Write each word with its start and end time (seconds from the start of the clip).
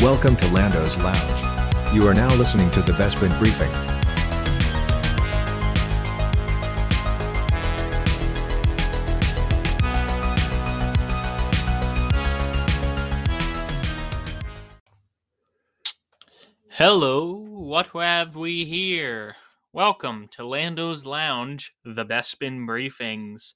Welcome 0.00 0.36
to 0.36 0.46
Lando's 0.52 0.96
Lounge. 0.98 1.92
You 1.92 2.06
are 2.06 2.14
now 2.14 2.32
listening 2.36 2.70
to 2.70 2.80
the 2.82 2.92
Bespin 2.92 3.36
Briefing. 3.40 3.68
Hello, 16.68 17.32
what 17.32 17.88
have 17.88 18.36
we 18.36 18.66
here? 18.66 19.34
Welcome 19.72 20.28
to 20.30 20.46
Lando's 20.46 21.06
Lounge, 21.06 21.74
the 21.84 22.06
Bespin 22.06 22.68
Briefings. 22.68 23.54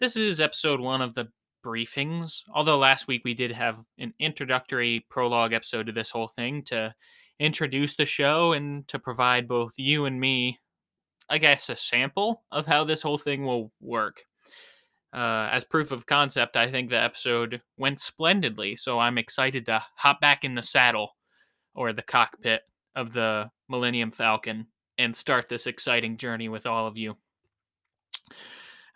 This 0.00 0.16
is 0.16 0.40
episode 0.40 0.80
one 0.80 1.02
of 1.02 1.12
the 1.12 1.28
briefings, 1.66 2.44
although 2.54 2.78
last 2.78 3.08
week 3.08 3.22
we 3.24 3.34
did 3.34 3.50
have 3.50 3.78
an 3.98 4.14
introductory 4.20 5.04
prologue 5.10 5.52
episode 5.52 5.86
to 5.86 5.92
this 5.92 6.10
whole 6.10 6.28
thing 6.28 6.62
to 6.62 6.94
introduce 7.40 7.96
the 7.96 8.04
show 8.04 8.52
and 8.52 8.86
to 8.86 9.00
provide 9.00 9.48
both 9.48 9.72
you 9.76 10.04
and 10.04 10.20
me, 10.20 10.60
I 11.28 11.38
guess, 11.38 11.68
a 11.68 11.74
sample 11.74 12.44
of 12.52 12.66
how 12.66 12.84
this 12.84 13.02
whole 13.02 13.18
thing 13.18 13.44
will 13.44 13.72
work. 13.80 14.22
Uh, 15.12 15.48
as 15.50 15.64
proof 15.64 15.90
of 15.90 16.06
concept, 16.06 16.56
I 16.56 16.70
think 16.70 16.90
the 16.90 17.02
episode 17.02 17.60
went 17.76 17.98
splendidly, 17.98 18.76
so 18.76 19.00
I'm 19.00 19.18
excited 19.18 19.66
to 19.66 19.82
hop 19.96 20.20
back 20.20 20.44
in 20.44 20.54
the 20.54 20.62
saddle 20.62 21.16
or 21.74 21.92
the 21.92 22.02
cockpit 22.02 22.60
of 22.94 23.12
the 23.12 23.50
Millennium 23.68 24.12
Falcon 24.12 24.68
and 24.98 25.16
start 25.16 25.48
this 25.48 25.66
exciting 25.66 26.16
journey 26.16 26.48
with 26.48 26.64
all 26.64 26.86
of 26.86 26.96
you. 26.96 27.16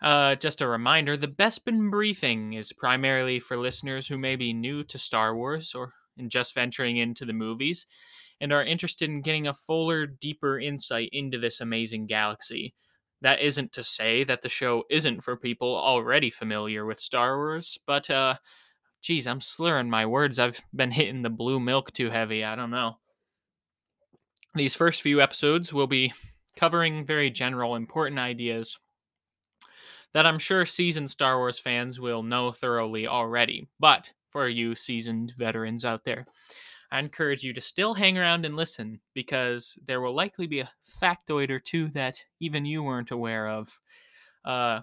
Uh, 0.01 0.33
just 0.35 0.61
a 0.61 0.67
reminder 0.67 1.15
the 1.15 1.27
Bespin 1.27 1.91
Briefing 1.91 2.53
is 2.53 2.73
primarily 2.73 3.39
for 3.39 3.55
listeners 3.55 4.07
who 4.07 4.17
may 4.17 4.35
be 4.35 4.51
new 4.51 4.83
to 4.85 4.97
Star 4.97 5.35
Wars 5.35 5.75
or 5.75 5.93
just 6.27 6.55
venturing 6.55 6.97
into 6.97 7.23
the 7.23 7.33
movies 7.33 7.85
and 8.39 8.51
are 8.51 8.63
interested 8.63 9.09
in 9.09 9.21
getting 9.21 9.47
a 9.47 9.53
fuller, 9.53 10.07
deeper 10.07 10.59
insight 10.59 11.09
into 11.11 11.37
this 11.37 11.61
amazing 11.61 12.07
galaxy. 12.07 12.73
That 13.21 13.41
isn't 13.41 13.73
to 13.73 13.83
say 13.83 14.23
that 14.23 14.41
the 14.41 14.49
show 14.49 14.83
isn't 14.89 15.21
for 15.21 15.37
people 15.37 15.75
already 15.75 16.31
familiar 16.31 16.85
with 16.85 16.99
Star 16.99 17.37
Wars, 17.37 17.77
but, 17.85 18.09
uh, 18.09 18.35
geez, 19.03 19.27
I'm 19.27 19.41
slurring 19.41 19.91
my 19.91 20.07
words. 20.07 20.39
I've 20.39 20.59
been 20.73 20.89
hitting 20.89 21.21
the 21.21 21.29
blue 21.29 21.59
milk 21.59 21.91
too 21.91 22.09
heavy. 22.09 22.43
I 22.43 22.55
don't 22.55 22.71
know. 22.71 22.97
These 24.55 24.73
first 24.73 25.03
few 25.03 25.21
episodes 25.21 25.71
will 25.71 25.85
be 25.85 26.13
covering 26.55 27.05
very 27.05 27.29
general, 27.29 27.75
important 27.75 28.19
ideas 28.19 28.79
that 30.13 30.25
I'm 30.25 30.39
sure 30.39 30.65
seasoned 30.65 31.09
Star 31.09 31.37
Wars 31.37 31.59
fans 31.59 31.99
will 31.99 32.23
know 32.23 32.51
thoroughly 32.51 33.07
already. 33.07 33.67
But 33.79 34.11
for 34.29 34.47
you 34.47 34.75
seasoned 34.75 35.33
veterans 35.37 35.85
out 35.85 36.03
there, 36.03 36.25
I 36.91 36.99
encourage 36.99 37.43
you 37.43 37.53
to 37.53 37.61
still 37.61 37.93
hang 37.93 38.17
around 38.17 38.45
and 38.45 38.55
listen 38.55 38.99
because 39.13 39.77
there 39.87 40.01
will 40.01 40.13
likely 40.13 40.47
be 40.47 40.59
a 40.59 40.71
factoid 41.01 41.49
or 41.49 41.59
two 41.59 41.89
that 41.89 42.23
even 42.39 42.65
you 42.65 42.83
weren't 42.83 43.11
aware 43.11 43.47
of. 43.47 43.79
Uh, 44.43 44.81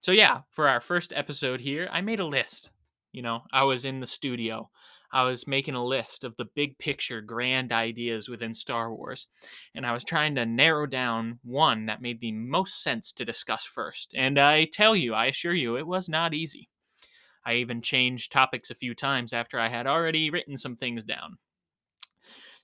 so, 0.00 0.12
yeah, 0.12 0.40
for 0.50 0.68
our 0.68 0.80
first 0.80 1.12
episode 1.14 1.60
here, 1.60 1.88
I 1.92 2.00
made 2.00 2.20
a 2.20 2.26
list. 2.26 2.70
You 3.12 3.22
know, 3.22 3.42
I 3.52 3.64
was 3.64 3.84
in 3.84 4.00
the 4.00 4.06
studio. 4.06 4.70
I 5.12 5.24
was 5.24 5.46
making 5.46 5.74
a 5.74 5.84
list 5.84 6.24
of 6.24 6.36
the 6.36 6.44
big 6.44 6.78
picture 6.78 7.20
grand 7.20 7.72
ideas 7.72 8.28
within 8.28 8.54
Star 8.54 8.94
Wars, 8.94 9.26
and 9.74 9.84
I 9.84 9.92
was 9.92 10.04
trying 10.04 10.36
to 10.36 10.46
narrow 10.46 10.86
down 10.86 11.40
one 11.42 11.86
that 11.86 12.02
made 12.02 12.20
the 12.20 12.32
most 12.32 12.82
sense 12.82 13.12
to 13.12 13.24
discuss 13.24 13.64
first. 13.64 14.14
And 14.16 14.38
I 14.38 14.66
tell 14.66 14.94
you, 14.94 15.14
I 15.14 15.26
assure 15.26 15.54
you, 15.54 15.76
it 15.76 15.86
was 15.86 16.08
not 16.08 16.34
easy. 16.34 16.68
I 17.44 17.54
even 17.54 17.82
changed 17.82 18.30
topics 18.30 18.70
a 18.70 18.74
few 18.74 18.94
times 18.94 19.32
after 19.32 19.58
I 19.58 19.68
had 19.68 19.86
already 19.86 20.30
written 20.30 20.56
some 20.56 20.76
things 20.76 21.04
down. 21.04 21.38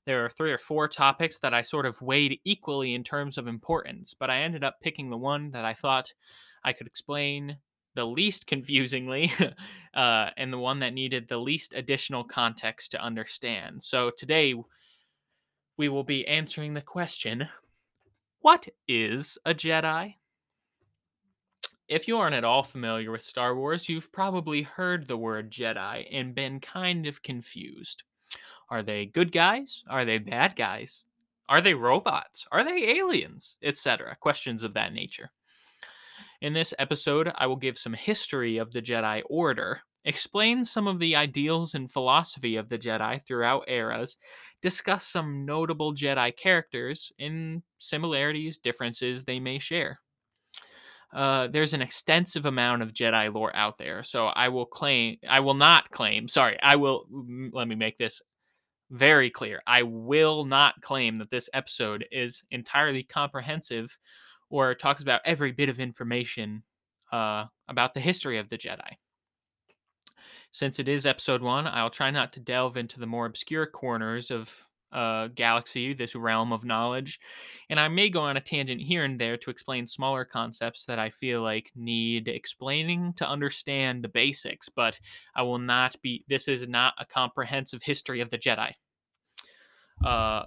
There 0.05 0.25
are 0.25 0.29
three 0.29 0.53
or 0.53 0.59
four 0.59 0.87
topics 0.87 1.39
that 1.41 1.53
I 1.53 1.62
sort 1.62 1.85
of 1.85 2.01
weighed 2.01 2.39
equally 2.45 2.95
in 2.95 3.03
terms 3.03 3.39
of 3.39 3.49
importance, 3.49 4.15
but 4.15 4.31
I 4.31 4.43
ended 4.43 4.62
up 4.62 4.81
picking 4.81 5.11
the 5.11 5.17
one 5.17 5.51
that 5.51 5.65
I 5.65 5.75
thought 5.75 6.12
I 6.62 6.73
could 6.73 6.87
explain 6.87 7.59
the 7.97 8.07
least 8.07 8.47
confusingly 8.47 9.33
uh, 9.95 10.31
and 10.37 10.53
the 10.53 10.59
one 10.59 10.79
that 10.81 10.95
needed 10.95 11.27
the 11.27 11.39
least 11.39 11.75
additional 11.75 12.23
context 12.23 12.93
to 12.93 13.03
understand. 13.03 13.83
So 13.83 14.11
today 14.17 14.55
we 15.77 15.89
will 15.89 16.05
be 16.05 16.27
answering 16.29 16.75
the 16.75 16.81
question 16.81 17.49
What 18.41 18.69
is 18.87 19.39
a 19.45 19.53
Jedi? 19.53 20.15
If 21.89 22.09
you 22.09 22.19
aren't 22.19 22.35
at 22.35 22.45
all 22.45 22.62
familiar 22.62 23.11
with 23.12 23.23
Star 23.23 23.55
Wars, 23.55 23.89
you've 23.89 24.12
probably 24.12 24.62
heard 24.62 25.06
the 25.06 25.17
word 25.17 25.51
Jedi 25.51 26.06
and 26.12 26.35
been 26.35 26.61
kind 26.61 27.06
of 27.06 27.23
confused. 27.23 28.03
Are 28.69 28.83
they 28.83 29.06
good 29.06 29.31
guys? 29.31 29.85
Are 29.89 30.05
they 30.05 30.19
bad 30.19 30.56
guys? 30.56 31.05
Are 31.49 31.61
they 31.61 31.75
robots? 31.75 32.45
Are 32.51 32.65
they 32.65 32.97
aliens? 32.99 33.59
Etc. 33.62 34.17
Questions 34.21 34.65
of 34.65 34.75
that 34.75 34.93
nature. 34.93 35.31
In 36.41 36.53
this 36.53 36.75
episode, 36.79 37.33
I 37.35 37.47
will 37.47 37.57
give 37.57 37.79
some 37.79 37.95
history 37.95 38.59
of 38.59 38.73
the 38.73 38.83
Jedi 38.83 39.23
Order, 39.31 39.81
explain 40.05 40.65
some 40.65 40.87
of 40.87 40.99
the 40.99 41.17
ideals 41.17 41.75
and 41.75 41.91
philosophy 41.91 42.57
of 42.57 42.69
the 42.69 42.79
Jedi 42.79 43.27
throughout 43.27 43.65
eras, 43.69 44.19
discuss 44.61 45.07
some 45.07 45.47
notable 45.47 45.95
Jedi 45.95 46.37
characters 46.37 47.11
and 47.19 47.63
similarities, 47.79 48.59
differences 48.59 49.25
they 49.25 49.41
may 49.41 49.59
share. 49.59 50.01
Uh, 51.15 51.47
there's 51.49 51.73
an 51.73 51.81
extensive 51.81 52.45
amount 52.45 52.83
of 52.83 52.93
Jedi 52.93 53.33
lore 53.33 53.55
out 53.57 53.79
there, 53.79 54.03
so 54.03 54.27
I 54.27 54.49
will 54.49 54.67
claim, 54.67 55.17
I 55.27 55.41
will 55.41 55.55
not 55.55 55.91
claim, 55.91 56.29
sorry, 56.29 56.59
I 56.63 56.77
will, 56.77 57.07
let 57.53 57.67
me 57.67 57.77
make 57.77 57.97
this 57.97 58.21
very 58.91 59.31
clear. 59.31 59.61
I 59.67 59.83
will 59.83 60.45
not 60.45 60.75
claim 60.83 61.17
that 61.17 61.31
this 61.31 61.49
episode 61.55 62.05
is 62.13 62.43
entirely 62.51 63.03
comprehensive 63.03 63.97
or 64.51 64.75
talks 64.75 65.03
about 65.03 65.21
every 65.25 65.53
bit 65.53 65.69
of 65.69 65.81
information 65.81 66.62
uh, 67.12 67.45
about 67.69 67.95
the 67.95 68.01
history 68.01 68.39
of 68.39 68.49
the 68.49 68.59
Jedi. 68.59 68.97
Since 70.51 70.79
it 70.79 70.89
is 70.89 71.07
episode 71.07 71.43
one, 71.43 71.67
I'll 71.67 71.91
try 71.91 72.11
not 72.11 72.33
to 72.34 72.41
delve 72.41 72.77
into 72.77 72.99
the 72.99 73.06
more 73.06 73.27
obscure 73.27 73.67
corners 73.67 74.31
of 74.31 74.67
uh, 74.93 75.29
galaxy, 75.35 75.93
this 75.93 76.15
realm 76.15 76.53
of 76.53 76.65
knowledge, 76.65 77.21
and 77.69 77.79
I 77.79 77.89
may 77.89 78.09
go 78.09 78.23
on 78.23 78.37
a 78.37 78.41
tangent 78.41 78.81
here 78.81 79.05
and 79.05 79.19
there 79.19 79.37
to 79.37 79.51
explain 79.51 79.87
smaller 79.87 80.25
concepts 80.25 80.85
that 80.87 80.99
I 80.99 81.11
feel 81.11 81.43
like 81.43 81.73
need 81.75 82.29
explaining 82.29 83.12
to 83.15 83.29
understand 83.29 84.03
the 84.03 84.09
basics, 84.09 84.69
but 84.69 84.99
I 85.35 85.43
will 85.43 85.59
not 85.59 85.97
be, 86.03 86.25
this 86.29 86.49
is 86.49 86.67
not 86.69 86.95
a 86.99 87.05
comprehensive 87.05 87.83
history 87.83 88.21
of 88.21 88.31
the 88.31 88.39
Jedi. 88.39 88.73
Uh, 90.05 90.45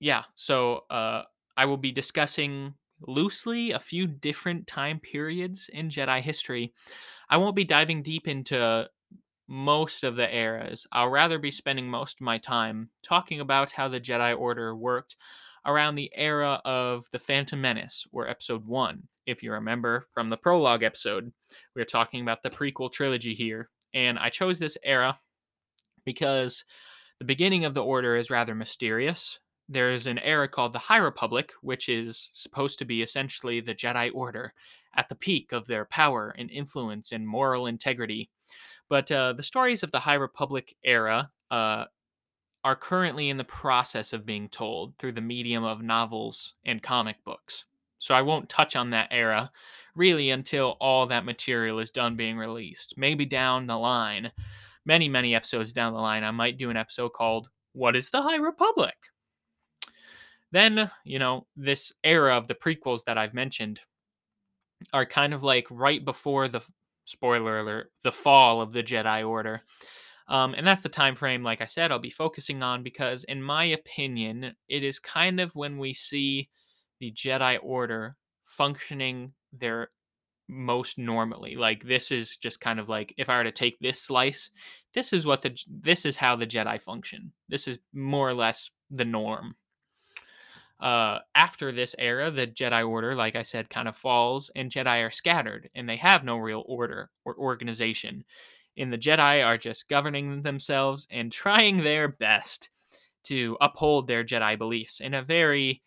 yeah, 0.00 0.24
so 0.34 0.84
uh, 0.90 1.22
I 1.56 1.64
will 1.64 1.76
be 1.76 1.92
discussing 1.92 2.74
loosely 3.00 3.72
a 3.72 3.78
few 3.78 4.06
different 4.06 4.66
time 4.66 5.00
periods 5.00 5.68
in 5.72 5.88
Jedi 5.88 6.20
history. 6.20 6.72
I 7.28 7.36
won't 7.36 7.56
be 7.56 7.64
diving 7.64 8.02
deep 8.02 8.28
into 8.28 8.88
most 9.48 10.04
of 10.04 10.16
the 10.16 10.34
eras. 10.34 10.86
I'll 10.92 11.08
rather 11.08 11.38
be 11.38 11.50
spending 11.50 11.88
most 11.88 12.20
of 12.20 12.24
my 12.24 12.38
time 12.38 12.90
talking 13.02 13.40
about 13.40 13.70
how 13.70 13.88
the 13.88 14.00
Jedi 14.00 14.36
Order 14.36 14.74
worked 14.74 15.16
around 15.64 15.96
the 15.96 16.10
era 16.14 16.60
of 16.64 17.06
The 17.12 17.18
Phantom 17.18 17.60
Menace, 17.60 18.06
or 18.12 18.28
Episode 18.28 18.64
1. 18.66 19.02
If 19.26 19.42
you 19.42 19.52
remember 19.52 20.06
from 20.14 20.28
the 20.28 20.36
prologue 20.36 20.84
episode, 20.84 21.32
we 21.74 21.82
are 21.82 21.86
talking 21.86 22.22
about 22.22 22.42
the 22.42 22.50
prequel 22.50 22.92
trilogy 22.92 23.34
here. 23.34 23.68
And 23.92 24.18
I 24.18 24.30
chose 24.30 24.58
this 24.58 24.78
era 24.84 25.18
because 26.04 26.64
the 27.18 27.24
beginning 27.24 27.64
of 27.64 27.74
the 27.74 27.82
Order 27.82 28.16
is 28.16 28.30
rather 28.30 28.54
mysterious 28.54 29.40
there's 29.68 30.06
an 30.06 30.18
era 30.18 30.48
called 30.48 30.72
the 30.72 30.78
High 30.78 30.98
Republic, 30.98 31.52
which 31.60 31.88
is 31.88 32.30
supposed 32.32 32.78
to 32.78 32.84
be 32.84 33.02
essentially 33.02 33.60
the 33.60 33.74
Jedi 33.74 34.10
Order 34.14 34.52
at 34.94 35.08
the 35.08 35.14
peak 35.14 35.52
of 35.52 35.66
their 35.66 35.84
power 35.84 36.34
and 36.38 36.50
influence 36.50 37.12
and 37.12 37.26
moral 37.26 37.66
integrity. 37.66 38.30
But 38.88 39.10
uh, 39.10 39.32
the 39.32 39.42
stories 39.42 39.82
of 39.82 39.90
the 39.90 40.00
High 40.00 40.14
Republic 40.14 40.76
era 40.84 41.30
uh, 41.50 41.84
are 42.64 42.76
currently 42.76 43.28
in 43.28 43.36
the 43.36 43.44
process 43.44 44.12
of 44.12 44.26
being 44.26 44.48
told 44.48 44.96
through 44.98 45.12
the 45.12 45.20
medium 45.20 45.64
of 45.64 45.82
novels 45.82 46.54
and 46.64 46.82
comic 46.82 47.16
books. 47.24 47.64
So 47.98 48.14
I 48.14 48.22
won't 48.22 48.48
touch 48.48 48.76
on 48.76 48.90
that 48.90 49.08
era 49.10 49.50
really 49.94 50.30
until 50.30 50.76
all 50.80 51.06
that 51.06 51.24
material 51.24 51.78
is 51.78 51.90
done 51.90 52.16
being 52.16 52.36
released. 52.36 52.96
Maybe 52.96 53.24
down 53.24 53.66
the 53.66 53.78
line, 53.78 54.30
many, 54.84 55.08
many 55.08 55.34
episodes 55.34 55.72
down 55.72 55.92
the 55.92 56.00
line, 56.00 56.22
I 56.22 56.30
might 56.30 56.58
do 56.58 56.70
an 56.70 56.76
episode 56.76 57.10
called 57.10 57.48
What 57.72 57.96
is 57.96 58.10
the 58.10 58.22
High 58.22 58.36
Republic? 58.36 58.94
Then, 60.56 60.90
you 61.04 61.18
know, 61.18 61.46
this 61.54 61.92
era 62.02 62.34
of 62.34 62.48
the 62.48 62.54
prequels 62.54 63.04
that 63.04 63.18
I've 63.18 63.34
mentioned 63.34 63.78
are 64.94 65.04
kind 65.04 65.34
of 65.34 65.42
like 65.42 65.66
right 65.70 66.02
before 66.02 66.48
the 66.48 66.62
spoiler 67.04 67.58
alert, 67.58 67.92
the 68.02 68.10
fall 68.10 68.62
of 68.62 68.72
the 68.72 68.82
Jedi 68.82 69.28
Order. 69.28 69.60
Um, 70.28 70.54
and 70.54 70.66
that's 70.66 70.80
the 70.80 70.88
time 70.88 71.14
frame, 71.14 71.42
like 71.42 71.60
I 71.60 71.66
said, 71.66 71.92
I'll 71.92 71.98
be 71.98 72.08
focusing 72.08 72.62
on 72.62 72.82
because, 72.82 73.24
in 73.24 73.42
my 73.42 73.64
opinion, 73.64 74.56
it 74.66 74.82
is 74.82 74.98
kind 74.98 75.40
of 75.40 75.54
when 75.54 75.76
we 75.76 75.92
see 75.92 76.48
the 77.00 77.12
Jedi 77.12 77.58
Order 77.62 78.16
functioning 78.46 79.34
their 79.52 79.90
most 80.48 80.96
normally. 80.96 81.56
Like 81.56 81.84
this 81.84 82.10
is 82.10 82.34
just 82.38 82.62
kind 82.62 82.80
of 82.80 82.88
like 82.88 83.12
if 83.18 83.28
I 83.28 83.36
were 83.36 83.44
to 83.44 83.52
take 83.52 83.78
this 83.78 84.00
slice, 84.00 84.48
this 84.94 85.12
is 85.12 85.26
what 85.26 85.42
the 85.42 85.54
this 85.68 86.06
is 86.06 86.16
how 86.16 86.34
the 86.34 86.46
Jedi 86.46 86.80
function. 86.80 87.32
This 87.46 87.68
is 87.68 87.78
more 87.92 88.26
or 88.26 88.34
less 88.34 88.70
the 88.90 89.04
norm. 89.04 89.54
Uh, 90.78 91.20
after 91.34 91.72
this 91.72 91.94
era, 91.98 92.30
the 92.30 92.46
Jedi 92.46 92.86
Order, 92.86 93.14
like 93.14 93.34
I 93.34 93.42
said, 93.42 93.70
kind 93.70 93.88
of 93.88 93.96
falls, 93.96 94.50
and 94.54 94.70
Jedi 94.70 95.06
are 95.06 95.10
scattered, 95.10 95.70
and 95.74 95.88
they 95.88 95.96
have 95.96 96.22
no 96.22 96.36
real 96.36 96.64
order 96.66 97.10
or 97.24 97.34
organization. 97.36 98.24
And 98.76 98.92
the 98.92 98.98
Jedi 98.98 99.44
are 99.44 99.56
just 99.56 99.88
governing 99.88 100.42
themselves 100.42 101.08
and 101.10 101.32
trying 101.32 101.78
their 101.78 102.08
best 102.08 102.68
to 103.24 103.56
uphold 103.60 104.06
their 104.06 104.22
Jedi 104.22 104.58
beliefs 104.58 105.00
in 105.00 105.14
a 105.14 105.22
very 105.22 105.82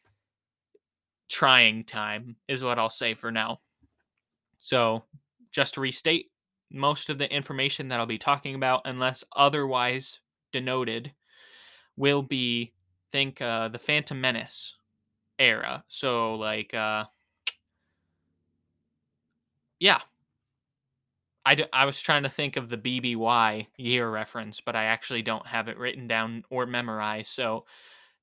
trying 1.30 1.83
time, 1.83 2.35
is 2.47 2.63
what 2.63 2.80
I'll 2.80 2.89
say 2.89 3.13
for 3.13 3.31
now. 3.31 3.59
So, 4.59 5.03
just 5.51 5.75
to 5.75 5.81
restate, 5.81 6.31
most 6.71 7.09
of 7.09 7.19
the 7.19 7.31
information 7.31 7.88
that 7.89 8.00
I'll 8.00 8.06
be 8.07 8.18
talking 8.18 8.56
about, 8.56 8.81
unless 8.85 9.24
otherwise 9.35 10.19
denoted, 10.51 11.13
will 11.95 12.24
be 12.24 12.74
think 13.12 13.42
uh, 13.42 13.68
the 13.69 13.80
Phantom 13.80 14.19
Menace 14.19 14.75
era. 15.39 15.83
So, 15.88 16.36
like, 16.36 16.74
uh, 16.74 17.06
yeah. 19.80 20.01
I, 21.45 21.56
d- 21.56 21.65
I 21.74 21.86
was 21.86 22.01
trying 22.01 22.24
to 22.24 22.30
think 22.30 22.57
of 22.57 22.69
the 22.69 22.77
BBY 22.77 23.68
year 23.77 24.09
reference, 24.09 24.62
but 24.62 24.75
I 24.75 24.86
actually 24.86 25.24
don't 25.24 25.47
have 25.47 25.68
it 25.68 25.77
written 25.77 26.07
down 26.07 26.44
or 26.50 26.65
memorized. 26.65 27.31
So 27.31 27.65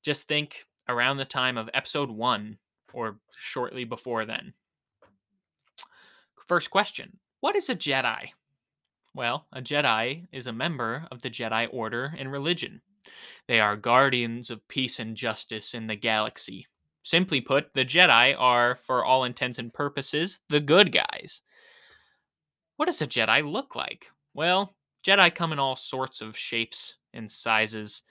just 0.02 0.28
think 0.28 0.66
around 0.88 1.16
the 1.16 1.24
time 1.24 1.58
of 1.58 1.70
episode 1.74 2.10
one 2.10 2.58
or 2.92 3.18
shortly 3.36 3.84
before 3.84 4.24
then. 4.26 4.52
First 6.46 6.70
question 6.70 7.18
What 7.40 7.56
is 7.56 7.68
a 7.68 7.74
Jedi? 7.74 8.28
Well, 9.14 9.46
a 9.52 9.62
Jedi 9.62 10.26
is 10.30 10.46
a 10.46 10.52
member 10.52 11.06
of 11.10 11.22
the 11.22 11.30
Jedi 11.30 11.68
Order 11.72 12.14
and 12.18 12.30
religion. 12.30 12.82
They 13.48 13.60
are 13.60 13.76
guardians 13.76 14.50
of 14.50 14.68
peace 14.68 14.98
and 14.98 15.16
justice 15.16 15.74
in 15.74 15.86
the 15.86 15.96
galaxy. 15.96 16.66
Simply 17.06 17.40
put, 17.40 17.72
the 17.72 17.84
Jedi 17.84 18.34
are, 18.36 18.74
for 18.74 19.04
all 19.04 19.22
intents 19.22 19.60
and 19.60 19.72
purposes, 19.72 20.40
the 20.48 20.58
good 20.58 20.90
guys. 20.90 21.40
What 22.78 22.86
does 22.86 23.00
a 23.00 23.06
Jedi 23.06 23.48
look 23.48 23.76
like? 23.76 24.06
Well, 24.34 24.74
Jedi 25.06 25.32
come 25.32 25.52
in 25.52 25.60
all 25.60 25.76
sorts 25.76 26.20
of 26.20 26.36
shapes 26.36 26.96
and 27.14 27.30
sizes. 27.30 28.02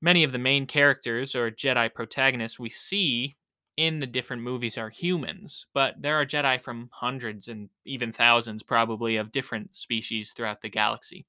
Many 0.00 0.24
of 0.24 0.32
the 0.32 0.40
main 0.40 0.66
characters 0.66 1.36
or 1.36 1.52
Jedi 1.52 1.94
protagonists 1.94 2.58
we 2.58 2.68
see 2.68 3.36
in 3.76 4.00
the 4.00 4.08
different 4.08 4.42
movies 4.42 4.76
are 4.76 4.90
humans, 4.90 5.66
but 5.72 5.94
there 6.00 6.20
are 6.20 6.26
Jedi 6.26 6.60
from 6.60 6.90
hundreds 6.92 7.46
and 7.46 7.68
even 7.84 8.10
thousands, 8.10 8.64
probably, 8.64 9.18
of 9.18 9.30
different 9.30 9.76
species 9.76 10.32
throughout 10.32 10.62
the 10.62 10.68
galaxy. 10.68 11.26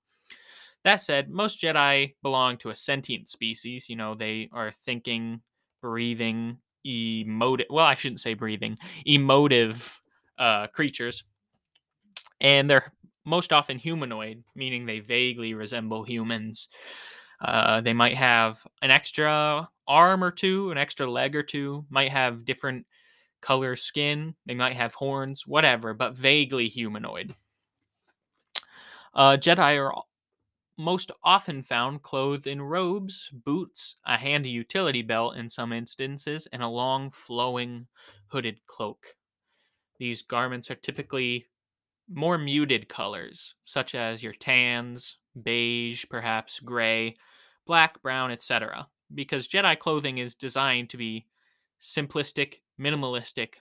That 0.83 0.95
said, 0.95 1.29
most 1.29 1.61
Jedi 1.61 2.15
belong 2.23 2.57
to 2.57 2.71
a 2.71 2.75
sentient 2.75 3.29
species. 3.29 3.87
You 3.87 3.97
know, 3.97 4.15
they 4.15 4.49
are 4.51 4.71
thinking, 4.71 5.41
breathing, 5.79 6.57
emotive. 6.85 7.67
Well, 7.69 7.85
I 7.85 7.95
shouldn't 7.95 8.21
say 8.21 8.33
breathing, 8.33 8.77
emotive 9.05 10.01
uh, 10.37 10.67
creatures. 10.67 11.23
And 12.41 12.69
they're 12.69 12.91
most 13.25 13.53
often 13.53 13.77
humanoid, 13.77 14.43
meaning 14.55 14.85
they 14.85 14.99
vaguely 14.99 15.53
resemble 15.53 16.03
humans. 16.03 16.69
Uh, 17.39 17.81
they 17.81 17.93
might 17.93 18.15
have 18.15 18.65
an 18.81 18.91
extra 18.91 19.69
arm 19.87 20.23
or 20.23 20.31
two, 20.31 20.71
an 20.71 20.77
extra 20.77 21.09
leg 21.09 21.35
or 21.35 21.43
two, 21.43 21.85
might 21.89 22.11
have 22.11 22.45
different 22.45 22.85
color 23.41 23.75
skin, 23.75 24.33
they 24.45 24.53
might 24.53 24.75
have 24.75 24.93
horns, 24.93 25.45
whatever, 25.45 25.93
but 25.93 26.17
vaguely 26.17 26.69
humanoid. 26.69 27.35
Uh, 29.13 29.37
Jedi 29.37 29.77
are 29.77 29.93
most 30.77 31.11
often 31.23 31.61
found 31.61 32.01
clothed 32.01 32.47
in 32.47 32.61
robes, 32.61 33.29
boots, 33.31 33.95
a 34.05 34.17
handy 34.17 34.49
utility 34.49 35.01
belt 35.01 35.35
in 35.35 35.47
some 35.49 35.71
instances, 35.71 36.47
and 36.51 36.63
a 36.63 36.67
long 36.67 37.11
flowing 37.11 37.87
hooded 38.27 38.65
cloak. 38.65 39.15
These 39.99 40.23
garments 40.23 40.71
are 40.71 40.75
typically 40.75 41.45
more 42.09 42.37
muted 42.37 42.89
colors, 42.89 43.55
such 43.65 43.95
as 43.95 44.23
your 44.23 44.33
tans, 44.33 45.17
beige, 45.41 46.05
perhaps 46.09 46.59
gray, 46.59 47.15
black, 47.65 48.01
brown, 48.01 48.31
etc., 48.31 48.87
because 49.13 49.47
Jedi 49.47 49.77
clothing 49.77 50.17
is 50.17 50.33
designed 50.33 50.89
to 50.89 50.97
be 50.97 51.27
simplistic, 51.79 52.55
minimalistic, 52.79 53.55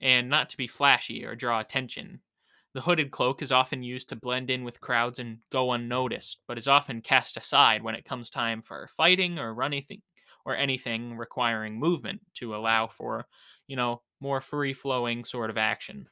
and 0.00 0.28
not 0.28 0.48
to 0.50 0.56
be 0.56 0.66
flashy 0.66 1.24
or 1.24 1.34
draw 1.34 1.60
attention. 1.60 2.20
The 2.74 2.82
hooded 2.82 3.10
cloak 3.10 3.40
is 3.42 3.52
often 3.52 3.82
used 3.82 4.08
to 4.10 4.16
blend 4.16 4.50
in 4.50 4.64
with 4.64 4.80
crowds 4.80 5.18
and 5.18 5.40
go 5.50 5.72
unnoticed, 5.72 6.42
but 6.46 6.58
is 6.58 6.68
often 6.68 7.00
cast 7.02 7.36
aside 7.36 7.82
when 7.82 7.94
it 7.94 8.04
comes 8.04 8.30
time 8.30 8.62
for 8.62 8.88
fighting 8.88 9.38
or 9.38 9.54
running 9.54 10.02
or 10.44 10.56
anything 10.56 11.16
requiring 11.16 11.78
movement 11.78 12.22
to 12.34 12.54
allow 12.54 12.88
for, 12.88 13.26
you 13.66 13.76
know, 13.76 14.02
more 14.20 14.40
free 14.40 14.72
flowing 14.72 15.24
sort 15.24 15.50
of 15.50 15.56
action. 15.58 16.08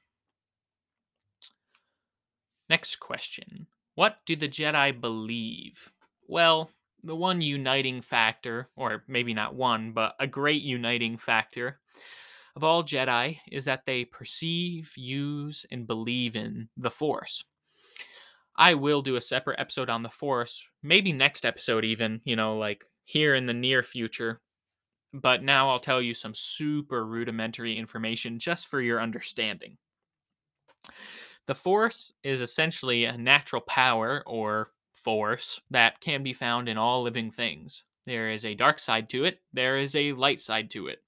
Next 2.69 2.97
question 3.01 3.67
What 3.95 4.21
do 4.25 4.37
the 4.37 4.49
Jedi 4.49 4.99
believe? 4.99 5.93
Well, 6.27 6.71
the 7.03 7.17
one 7.17 7.41
uniting 7.41 8.01
factor, 8.03 8.71
or 8.77 9.05
maybe 9.09 9.35
not 9.35 9.55
one, 9.55 9.93
but 9.93 10.15
a 10.19 10.27
great 10.27 10.62
uniting 10.62 11.17
factor 11.17 11.81
of 12.56 12.64
all 12.64 12.82
Jedi 12.82 13.38
is 13.50 13.64
that 13.67 13.87
they 13.87 14.05
perceive, 14.05 14.93
use, 14.97 15.64
and 15.70 15.87
believe 15.87 16.37
in 16.37 16.69
the 16.76 16.91
Force. 16.91 17.44
I 18.56 18.75
will 18.75 19.02
do 19.02 19.17
a 19.17 19.20
separate 19.20 19.61
episode 19.61 19.88
on 19.88 20.02
the 20.02 20.08
Force, 20.08 20.67
maybe 20.82 21.12
next 21.12 21.47
episode, 21.47 21.85
even, 21.85 22.20
you 22.25 22.37
know, 22.37 22.58
like 22.58 22.85
here 23.05 23.35
in 23.35 23.47
the 23.47 23.55
near 23.55 23.82
future. 23.82 24.41
But 25.12 25.43
now 25.43 25.70
I'll 25.70 25.81
tell 25.81 26.02
you 26.02 26.14
some 26.14 26.35
super 26.35 27.05
rudimentary 27.05 27.76
information 27.76 28.38
just 28.38 28.69
for 28.69 28.81
your 28.81 29.00
understanding. 29.00 29.76
The 31.47 31.55
Force 31.55 32.12
is 32.23 32.41
essentially 32.41 33.06
a 33.06 33.17
natural 33.17 33.62
power 33.62 34.23
or 34.26 34.70
force 34.93 35.61
that 35.70 36.00
can 36.00 36.23
be 36.23 36.32
found 36.32 36.69
in 36.69 36.76
all 36.76 37.02
living 37.02 37.31
things. 37.31 37.85
There 38.06 38.31
is 38.31 38.44
a 38.44 38.55
dark 38.55 38.79
side 38.79 39.08
to 39.11 39.25
it, 39.25 39.41
there 39.52 39.79
is 39.79 39.97
a 39.97 40.12
light 40.12 40.41
side 40.41 40.70
to 40.70 40.88
it. 40.88 40.99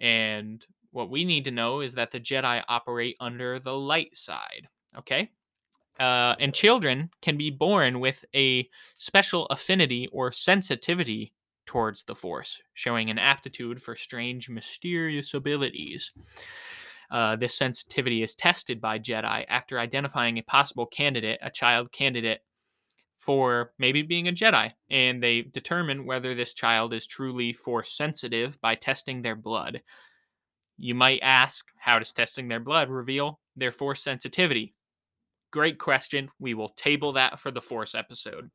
And 0.00 0.64
what 0.92 1.10
we 1.10 1.24
need 1.24 1.44
to 1.44 1.50
know 1.50 1.80
is 1.80 1.94
that 1.94 2.10
the 2.10 2.20
Jedi 2.20 2.62
operate 2.68 3.16
under 3.20 3.58
the 3.58 3.76
light 3.76 4.16
side, 4.16 4.68
okay? 4.98 5.30
Uh, 5.98 6.34
and 6.40 6.54
children 6.54 7.10
can 7.20 7.36
be 7.36 7.50
born 7.50 8.00
with 8.00 8.24
a 8.34 8.68
special 8.96 9.46
affinity 9.46 10.08
or 10.12 10.32
sensitivity 10.32 11.34
towards 11.66 12.04
the 12.04 12.14
Force, 12.14 12.60
showing 12.74 13.10
an 13.10 13.18
aptitude 13.18 13.80
for 13.82 13.94
strange, 13.94 14.48
mysterious 14.48 15.34
abilities. 15.34 16.10
Uh, 17.10 17.36
this 17.36 17.54
sensitivity 17.54 18.22
is 18.22 18.34
tested 18.34 18.80
by 18.80 18.98
Jedi 18.98 19.44
after 19.48 19.78
identifying 19.78 20.38
a 20.38 20.42
possible 20.42 20.86
candidate, 20.86 21.38
a 21.42 21.50
child 21.50 21.92
candidate, 21.92 22.40
for 23.20 23.72
maybe 23.78 24.02
being 24.02 24.26
a 24.26 24.32
Jedi. 24.32 24.72
And 24.90 25.22
they 25.22 25.42
determine 25.42 26.06
whether 26.06 26.34
this 26.34 26.54
child 26.54 26.92
is 26.92 27.06
truly 27.06 27.52
force 27.52 27.92
sensitive 27.92 28.60
by 28.60 28.74
testing 28.74 29.22
their 29.22 29.36
blood. 29.36 29.82
You 30.78 30.94
might 30.94 31.20
ask, 31.22 31.66
how 31.78 31.98
does 31.98 32.10
testing 32.10 32.48
their 32.48 32.60
blood 32.60 32.88
reveal 32.88 33.38
their 33.54 33.72
force 33.72 34.02
sensitivity? 34.02 34.74
Great 35.52 35.78
question. 35.78 36.30
We 36.38 36.54
will 36.54 36.70
table 36.70 37.12
that 37.12 37.38
for 37.38 37.50
the 37.50 37.60
force 37.60 37.94
episode. 37.94 38.50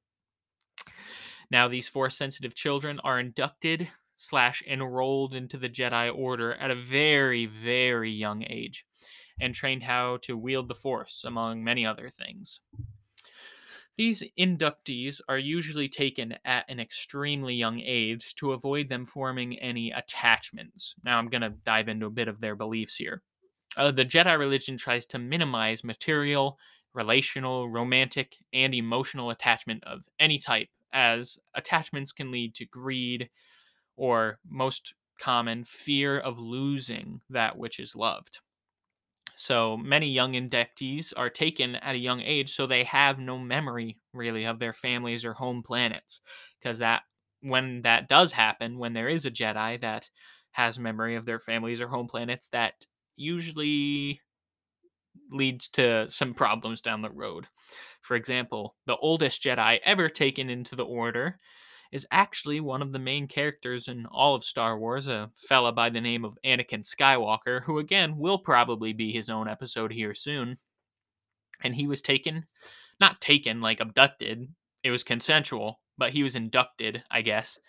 Now, 1.51 1.67
these 1.67 1.87
force 1.87 2.17
sensitive 2.17 2.55
children 2.55 2.99
are 3.03 3.19
inducted 3.19 3.87
slash 4.15 4.63
enrolled 4.67 5.35
into 5.35 5.57
the 5.57 5.69
Jedi 5.69 6.11
Order 6.13 6.53
at 6.55 6.71
a 6.71 6.83
very, 6.89 7.45
very 7.45 8.11
young 8.11 8.43
age 8.49 8.85
and 9.39 9.53
trained 9.53 9.83
how 9.83 10.17
to 10.23 10.37
wield 10.37 10.67
the 10.67 10.75
Force, 10.75 11.23
among 11.25 11.63
many 11.63 11.85
other 11.85 12.09
things. 12.09 12.61
These 13.97 14.23
inductees 14.37 15.21
are 15.29 15.37
usually 15.37 15.87
taken 15.87 16.35
at 16.43 16.65
an 16.67 16.79
extremely 16.79 17.55
young 17.55 17.79
age 17.79 18.35
to 18.35 18.51
avoid 18.51 18.89
them 18.89 19.05
forming 19.05 19.57
any 19.59 19.91
attachments. 19.91 20.95
Now, 21.03 21.17
I'm 21.17 21.29
going 21.29 21.41
to 21.41 21.49
dive 21.49 21.87
into 21.87 22.05
a 22.05 22.11
bit 22.11 22.27
of 22.27 22.41
their 22.41 22.55
beliefs 22.55 22.97
here. 22.97 23.23
Uh, 23.77 23.91
the 23.91 24.05
Jedi 24.05 24.37
religion 24.37 24.77
tries 24.77 25.05
to 25.07 25.19
minimize 25.19 25.83
material, 25.83 26.57
relational, 26.93 27.69
romantic, 27.69 28.37
and 28.53 28.73
emotional 28.73 29.29
attachment 29.29 29.83
of 29.85 30.07
any 30.19 30.39
type, 30.39 30.69
as 30.91 31.39
attachments 31.53 32.11
can 32.11 32.31
lead 32.31 32.53
to 32.55 32.65
greed, 32.65 33.29
or 33.95 34.39
most 34.49 34.93
common, 35.19 35.63
fear 35.63 36.19
of 36.19 36.37
losing 36.37 37.21
that 37.29 37.57
which 37.57 37.79
is 37.79 37.95
loved. 37.95 38.39
So 39.37 39.77
many 39.77 40.09
young 40.09 40.33
inductees 40.33 41.13
are 41.15 41.29
taken 41.29 41.75
at 41.75 41.95
a 41.95 41.99
young 41.99 42.21
age, 42.21 42.51
so 42.53 42.65
they 42.67 42.83
have 42.85 43.19
no 43.19 43.37
memory 43.37 43.99
really 44.13 44.45
of 44.45 44.59
their 44.59 44.73
families 44.73 45.25
or 45.25 45.33
home 45.33 45.63
planets. 45.63 46.21
Because 46.59 46.79
that, 46.79 47.03
when 47.41 47.81
that 47.83 48.07
does 48.07 48.31
happen, 48.31 48.77
when 48.79 48.93
there 48.93 49.09
is 49.09 49.25
a 49.25 49.31
Jedi 49.31 49.79
that 49.81 50.09
has 50.51 50.79
memory 50.79 51.15
of 51.15 51.25
their 51.25 51.39
families 51.39 51.81
or 51.81 51.87
home 51.89 52.07
planets, 52.07 52.47
that 52.49 52.85
usually 53.17 54.21
leads 55.31 55.67
to 55.69 56.09
some 56.09 56.33
problems 56.33 56.81
down 56.81 57.01
the 57.01 57.09
road. 57.09 57.47
For 58.01 58.15
example, 58.15 58.75
the 58.85 58.97
oldest 58.97 59.41
Jedi 59.43 59.79
ever 59.83 60.09
taken 60.09 60.49
into 60.49 60.75
the 60.75 60.85
Order 60.85 61.37
is 61.95 62.05
actually 62.11 62.59
one 62.59 62.81
of 62.81 62.91
the 62.91 62.99
main 62.99 63.25
characters 63.25 63.87
in 63.87 64.05
all 64.07 64.35
of 64.35 64.43
Star 64.43 64.77
Wars, 64.77 65.07
a 65.07 65.31
fella 65.33 65.71
by 65.71 65.89
the 65.89 66.01
name 66.01 66.25
of 66.25 66.37
Anakin 66.45 66.85
Skywalker, 66.85 67.63
who 67.63 67.79
again 67.79 68.17
will 68.17 68.37
probably 68.37 68.91
be 68.91 69.13
his 69.13 69.29
own 69.29 69.47
episode 69.47 69.93
here 69.93 70.13
soon. 70.13 70.57
And 71.63 71.73
he 71.73 71.87
was 71.87 72.01
taken, 72.01 72.47
not 72.99 73.21
taken, 73.21 73.61
like 73.61 73.79
abducted, 73.79 74.49
it 74.83 74.91
was 74.91 75.05
consensual, 75.05 75.79
but 75.97 76.11
he 76.11 76.21
was 76.21 76.35
inducted, 76.35 77.01
I 77.09 77.21
guess, 77.21 77.59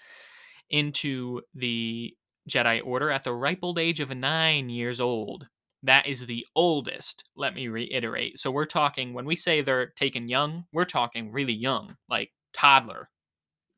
into 0.69 1.43
the 1.55 2.13
Jedi 2.51 2.81
Order 2.85 3.13
at 3.13 3.23
the 3.23 3.33
ripe 3.33 3.61
old 3.63 3.79
age 3.79 4.01
of 4.01 4.11
nine 4.11 4.71
years 4.71 5.01
old. 5.01 5.47
That 5.85 6.09
is 6.09 6.27
the 6.27 6.45
oldest, 6.57 7.23
let 7.37 7.55
me 7.55 7.69
reiterate. 7.69 8.41
So 8.41 8.51
we're 8.51 8.67
talking, 8.67 9.15
when 9.15 9.25
we 9.25 9.37
say 9.37 9.61
they're 9.61 9.87
taken 9.87 10.27
young, 10.27 10.65
we're 10.73 10.85
talking 10.85 11.31
really 11.31 11.53
young, 11.53 11.95
like 12.11 12.33
toddler. 12.53 13.09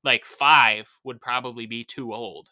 Like 0.08 0.24
five 0.24 0.88
would 1.04 1.20
probably 1.20 1.66
be 1.66 1.84
too 1.84 2.14
old. 2.14 2.48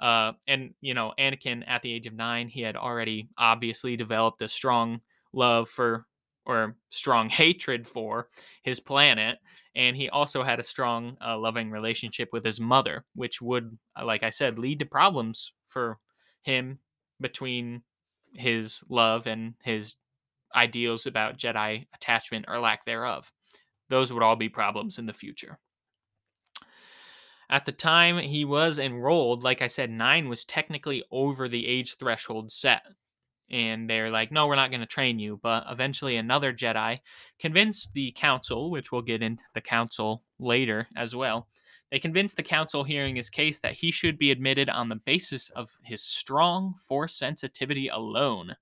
Uh, 0.00 0.32
and, 0.48 0.72
you 0.80 0.94
know, 0.94 1.12
Anakin 1.18 1.62
at 1.66 1.82
the 1.82 1.92
age 1.92 2.06
of 2.06 2.14
nine, 2.14 2.48
he 2.48 2.62
had 2.62 2.74
already 2.74 3.28
obviously 3.36 3.96
developed 3.96 4.40
a 4.40 4.48
strong 4.48 5.02
love 5.34 5.68
for, 5.68 6.06
or 6.46 6.76
strong 6.88 7.28
hatred 7.40 7.86
for 7.86 8.28
his 8.62 8.80
planet 8.80 9.38
and 9.74 9.96
he 9.96 10.08
also 10.08 10.42
had 10.42 10.60
a 10.60 10.64
strong 10.64 11.16
uh, 11.24 11.36
loving 11.38 11.70
relationship 11.70 12.28
with 12.32 12.44
his 12.44 12.60
mother 12.60 13.04
which 13.14 13.40
would 13.40 13.76
uh, 13.98 14.04
like 14.04 14.22
i 14.22 14.30
said 14.30 14.58
lead 14.58 14.78
to 14.78 14.86
problems 14.86 15.52
for 15.68 15.98
him 16.42 16.78
between 17.20 17.82
his 18.34 18.82
love 18.88 19.26
and 19.26 19.54
his 19.62 19.94
ideals 20.54 21.06
about 21.06 21.38
jedi 21.38 21.86
attachment 21.94 22.44
or 22.48 22.58
lack 22.58 22.84
thereof 22.84 23.32
those 23.88 24.12
would 24.12 24.22
all 24.22 24.36
be 24.36 24.48
problems 24.48 24.98
in 24.98 25.06
the 25.06 25.12
future 25.12 25.58
at 27.52 27.64
the 27.64 27.72
time 27.72 28.18
he 28.18 28.44
was 28.44 28.80
enrolled 28.80 29.44
like 29.44 29.62
i 29.62 29.68
said 29.68 29.90
9 29.90 30.28
was 30.28 30.44
technically 30.44 31.04
over 31.12 31.48
the 31.48 31.66
age 31.68 31.96
threshold 31.98 32.50
set 32.50 32.82
and 33.52 33.88
they're 33.88 34.10
like, 34.10 34.32
no, 34.32 34.46
we're 34.46 34.56
not 34.56 34.70
going 34.70 34.80
to 34.80 34.86
train 34.86 35.18
you. 35.18 35.38
But 35.42 35.66
eventually, 35.68 36.16
another 36.16 36.52
Jedi 36.52 37.00
convinced 37.38 37.92
the 37.92 38.10
council, 38.12 38.70
which 38.70 38.90
we'll 38.90 39.02
get 39.02 39.22
into 39.22 39.44
the 39.52 39.60
council 39.60 40.24
later 40.38 40.88
as 40.96 41.14
well. 41.14 41.48
They 41.90 41.98
convinced 41.98 42.36
the 42.36 42.42
council 42.42 42.82
hearing 42.82 43.16
his 43.16 43.28
case 43.28 43.60
that 43.60 43.74
he 43.74 43.90
should 43.90 44.18
be 44.18 44.30
admitted 44.30 44.70
on 44.70 44.88
the 44.88 44.96
basis 44.96 45.50
of 45.50 45.76
his 45.82 46.02
strong 46.02 46.74
force 46.88 47.14
sensitivity 47.14 47.88
alone. 47.88 48.56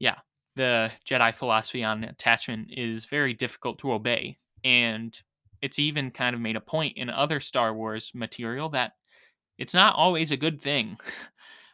Yeah, 0.00 0.16
the 0.56 0.90
Jedi 1.08 1.32
philosophy 1.32 1.84
on 1.84 2.02
attachment 2.02 2.70
is 2.72 3.04
very 3.04 3.32
difficult 3.32 3.78
to 3.78 3.92
obey. 3.92 4.38
And 4.64 5.16
it's 5.64 5.78
even 5.78 6.10
kind 6.10 6.34
of 6.34 6.42
made 6.42 6.56
a 6.56 6.60
point 6.60 6.98
in 6.98 7.08
other 7.08 7.40
Star 7.40 7.72
Wars 7.72 8.12
material 8.14 8.68
that 8.68 8.92
it's 9.56 9.72
not 9.72 9.96
always 9.96 10.30
a 10.30 10.36
good 10.36 10.60
thing. 10.60 10.98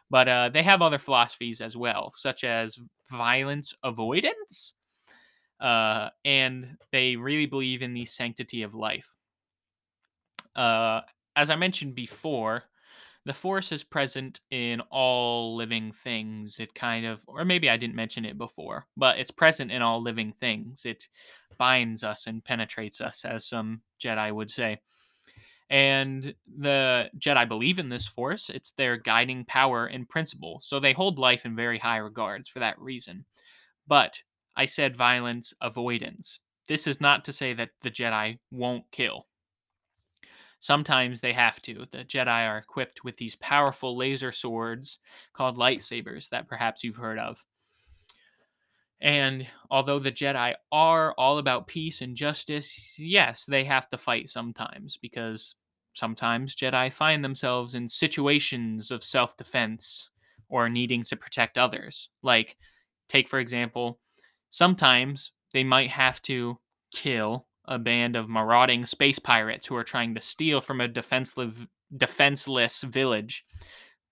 But 0.09 0.27
uh, 0.27 0.49
they 0.49 0.61
have 0.63 0.81
other 0.81 0.97
philosophies 0.97 1.61
as 1.61 1.77
well, 1.77 2.11
such 2.13 2.43
as 2.43 2.77
violence 3.09 3.73
avoidance. 3.81 4.73
Uh, 5.57 6.09
and 6.25 6.75
they 6.91 7.15
really 7.15 7.45
believe 7.45 7.81
in 7.81 7.93
the 7.93 8.03
sanctity 8.03 8.63
of 8.63 8.75
life. 8.75 9.07
Uh, 10.53 10.99
as 11.37 11.49
I 11.49 11.55
mentioned 11.55 11.95
before, 11.95 12.63
the 13.23 13.31
force 13.33 13.71
is 13.71 13.85
present 13.85 14.41
in 14.49 14.81
all 14.91 15.55
living 15.55 15.93
things. 15.93 16.59
It 16.59 16.75
kind 16.75 17.05
of, 17.05 17.21
or 17.25 17.45
maybe 17.45 17.69
I 17.69 17.77
didn't 17.77 17.95
mention 17.95 18.25
it 18.25 18.37
before, 18.37 18.87
but 18.97 19.17
it's 19.17 19.31
present 19.31 19.71
in 19.71 19.81
all 19.81 20.01
living 20.01 20.33
things. 20.33 20.83
It 20.83 21.07
binds 21.61 22.03
us 22.03 22.25
and 22.25 22.43
penetrates 22.43 22.99
us, 23.01 23.23
as 23.23 23.45
some 23.45 23.81
Jedi 24.03 24.33
would 24.33 24.49
say. 24.49 24.79
And 25.69 26.33
the 26.57 27.11
Jedi 27.19 27.47
believe 27.47 27.77
in 27.77 27.87
this 27.87 28.07
force, 28.07 28.49
it's 28.49 28.71
their 28.71 28.97
guiding 28.97 29.45
power 29.45 29.85
and 29.85 30.09
principle. 30.09 30.59
So 30.63 30.79
they 30.79 30.93
hold 30.93 31.19
life 31.19 31.45
in 31.45 31.55
very 31.55 31.77
high 31.77 31.97
regards 31.97 32.49
for 32.49 32.57
that 32.57 32.79
reason. 32.79 33.25
But 33.85 34.17
I 34.55 34.65
said 34.65 34.97
violence 34.97 35.53
avoidance. 35.61 36.39
This 36.67 36.87
is 36.87 36.99
not 36.99 37.23
to 37.25 37.31
say 37.31 37.53
that 37.53 37.69
the 37.83 37.91
Jedi 37.91 38.39
won't 38.49 38.85
kill. 38.91 39.27
Sometimes 40.61 41.21
they 41.21 41.33
have 41.33 41.61
to. 41.61 41.85
The 41.91 42.05
Jedi 42.05 42.47
are 42.49 42.57
equipped 42.57 43.03
with 43.03 43.17
these 43.17 43.35
powerful 43.35 43.95
laser 43.95 44.31
swords 44.31 44.97
called 45.33 45.59
lightsabers 45.59 46.29
that 46.29 46.47
perhaps 46.47 46.83
you've 46.83 46.95
heard 46.95 47.19
of. 47.19 47.45
And 49.01 49.47
although 49.71 49.99
the 49.99 50.11
Jedi 50.11 50.53
are 50.71 51.13
all 51.17 51.39
about 51.39 51.67
peace 51.67 52.01
and 52.01 52.15
justice, 52.15 52.93
yes, 52.97 53.45
they 53.45 53.63
have 53.63 53.89
to 53.89 53.97
fight 53.97 54.29
sometimes 54.29 54.97
because 54.97 55.55
sometimes 55.93 56.55
Jedi 56.55 56.91
find 56.93 57.23
themselves 57.23 57.73
in 57.73 57.87
situations 57.87 58.91
of 58.91 59.03
self 59.03 59.35
defense 59.37 60.09
or 60.49 60.69
needing 60.69 61.03
to 61.05 61.15
protect 61.15 61.57
others. 61.57 62.09
Like, 62.21 62.57
take 63.09 63.27
for 63.27 63.39
example, 63.39 63.99
sometimes 64.49 65.31
they 65.51 65.63
might 65.63 65.89
have 65.89 66.21
to 66.23 66.59
kill 66.93 67.47
a 67.65 67.79
band 67.79 68.15
of 68.15 68.29
marauding 68.29 68.85
space 68.85 69.17
pirates 69.17 69.65
who 69.65 69.75
are 69.75 69.83
trying 69.83 70.13
to 70.13 70.21
steal 70.21 70.61
from 70.61 70.81
a 70.81 70.87
defenseless, 70.87 71.55
defenseless 71.95 72.81
village. 72.81 73.45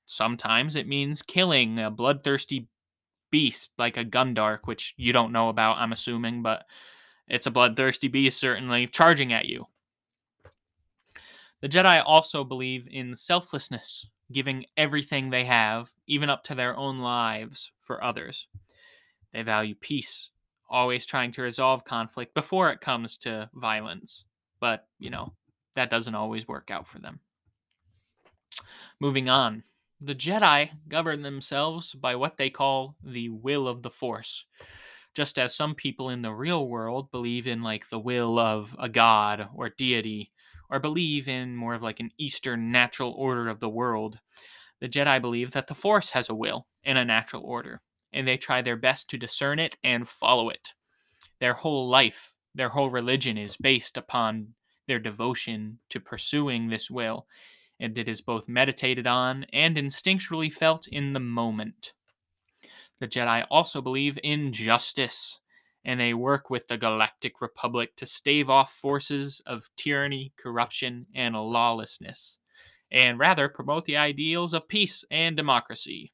Sometimes 0.06 0.76
it 0.76 0.88
means 0.88 1.22
killing 1.22 1.78
a 1.78 1.92
bloodthirsty 1.92 2.68
beast 3.32 3.74
like 3.78 3.98
a 3.98 4.06
Gundark, 4.06 4.60
which 4.66 4.94
you 4.98 5.14
don't 5.14 5.32
know 5.32 5.50
about, 5.50 5.78
I'm 5.78 5.92
assuming, 5.92 6.42
but 6.42 6.66
it's 7.28 7.48
a 7.48 7.52
bloodthirsty 7.52 8.08
beast 8.08 8.40
certainly 8.40 8.88
charging 8.88 9.34
at 9.34 9.46
you. 9.46 9.68
The 11.62 11.70
Jedi 11.70 12.02
also 12.06 12.44
believe 12.44 12.88
in 12.90 13.14
selflessness, 13.16 14.08
giving 14.32 14.66
everything 14.78 15.30
they 15.30 15.46
have, 15.46 15.92
even 16.08 16.30
up 16.30 16.44
to 16.46 16.56
their 16.56 16.76
own 16.78 17.00
lives, 17.00 17.72
for 17.82 18.04
others. 18.04 18.48
They 19.34 19.44
value 19.44 19.76
peace, 19.76 20.30
always 20.70 21.06
trying 21.06 21.32
to 21.34 21.42
resolve 21.42 21.84
conflict 21.84 22.34
before 22.34 22.72
it 22.72 22.82
comes 22.82 23.18
to 23.18 23.50
violence. 23.54 24.24
But, 24.60 24.88
you 25.00 25.10
know, 25.10 25.34
that 25.76 25.90
doesn't 25.90 26.16
always 26.16 26.48
work 26.48 26.72
out 26.72 26.88
for 26.88 27.00
them. 27.00 27.20
Moving 29.00 29.30
on. 29.30 29.64
The 30.02 30.16
Jedi 30.16 30.72
govern 30.88 31.24
themselves 31.24 31.94
by 31.94 32.16
what 32.16 32.38
they 32.38 32.50
call 32.50 32.96
the 33.04 33.28
will 33.28 33.68
of 33.68 33.82
the 33.82 33.90
Force. 33.90 34.46
Just 35.14 35.38
as 35.38 35.54
some 35.54 35.76
people 35.76 36.10
in 36.10 36.22
the 36.22 36.32
real 36.32 36.68
world 36.68 37.12
believe 37.12 37.48
in, 37.48 37.62
like, 37.62 37.90
the 37.90 38.00
will 38.00 38.40
of 38.40 38.76
a 38.80 38.88
god 38.88 39.50
or 39.54 39.70
deity, 39.70 40.32
or 40.70 40.80
believe 40.80 41.28
in 41.28 41.54
more 41.54 41.74
of 41.74 41.82
like 41.82 42.00
an 42.00 42.12
Eastern 42.18 42.72
natural 42.72 43.12
order 43.12 43.50
of 43.50 43.60
the 43.60 43.68
world, 43.68 44.20
the 44.80 44.88
Jedi 44.88 45.20
believe 45.20 45.52
that 45.52 45.68
the 45.68 45.76
Force 45.76 46.12
has 46.12 46.30
a 46.30 46.36
will 46.36 46.66
and 46.86 46.98
a 46.98 47.04
natural 47.04 47.44
order, 47.44 47.82
and 48.14 48.26
they 48.26 48.38
try 48.38 48.62
their 48.62 48.78
best 48.78 49.10
to 49.10 49.18
discern 49.18 49.60
it 49.60 49.76
and 49.84 50.08
follow 50.08 50.50
it. 50.50 50.74
Their 51.42 51.56
whole 51.56 51.90
life, 51.90 52.34
their 52.56 52.70
whole 52.70 52.90
religion 52.90 53.38
is 53.38 53.58
based 53.58 53.98
upon 53.98 54.54
their 54.88 55.00
devotion 55.00 55.80
to 55.90 56.00
pursuing 56.00 56.70
this 56.70 56.90
will, 56.90 57.28
and 57.80 57.98
it 57.98 58.10
is 58.10 58.22
both 58.22 58.50
meditated 58.50 59.08
on 59.08 59.46
and 59.54 59.78
instinctually 59.78 60.52
felt 60.52 60.88
in 60.88 61.14
the 61.14 61.20
moment. 61.20 61.94
The 63.00 63.08
Jedi 63.08 63.46
also 63.50 63.82
believe 63.82 64.20
in 64.24 64.52
justice 64.52 65.40
and 65.86 66.00
they 66.00 66.14
work 66.14 66.50
with 66.50 66.68
the 66.68 66.78
Galactic 66.78 67.42
Republic 67.42 67.96
to 67.96 68.06
stave 68.06 68.50
off 68.50 68.74
forces 68.74 69.42
of 69.46 69.70
tyranny, 69.78 70.34
corruption, 70.38 71.06
and 71.16 71.36
lawlessness, 71.36 72.38
and 72.92 73.18
rather 73.18 73.48
promote 73.48 73.86
the 73.86 73.98
ideals 73.98 74.54
of 74.54 74.68
peace 74.68 75.06
and 75.10 75.38
democracy. 75.38 76.12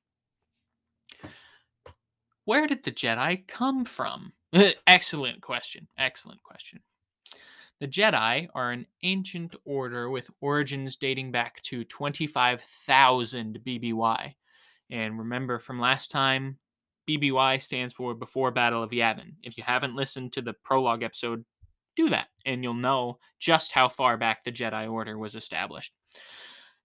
Where 2.46 2.68
did 2.68 2.84
the 2.84 2.92
Jedi 2.92 3.48
come 3.48 3.86
from? 3.86 4.34
excellent 4.88 5.42
question. 5.42 5.88
Excellent 5.98 6.44
question. 6.44 6.80
The 7.82 7.88
Jedi 7.88 8.48
are 8.55 8.72
an 8.72 8.86
ancient 9.03 9.55
order 9.65 10.10
with 10.10 10.29
origins 10.39 10.96
dating 10.96 11.32
back 11.32 11.62
to 11.63 11.84
25,000 11.84 13.60
BBY. 13.67 14.34
And 14.89 15.20
remember 15.20 15.60
from 15.60 15.79
last 15.79 16.10
time, 16.10 16.58
BBY 17.10 17.62
stands 17.62 17.94
for 17.94 18.13
Before 18.13 18.51
Battle 18.51 18.82
of 18.82 18.91
Yavin. 18.91 19.34
If 19.44 19.58
you 19.58 19.63
haven't 19.63 19.96
listened 19.96 20.32
to 20.34 20.41
the 20.41 20.53
prologue 20.63 21.03
episode, 21.03 21.44
do 21.96 22.10
that, 22.10 22.27
and 22.46 22.63
you'll 22.63 22.74
know 22.74 23.20
just 23.39 23.72
how 23.72 23.89
far 23.89 24.17
back 24.17 24.44
the 24.44 24.51
Jedi 24.51 24.89
Order 24.89 25.17
was 25.17 25.36
established. 25.36 25.94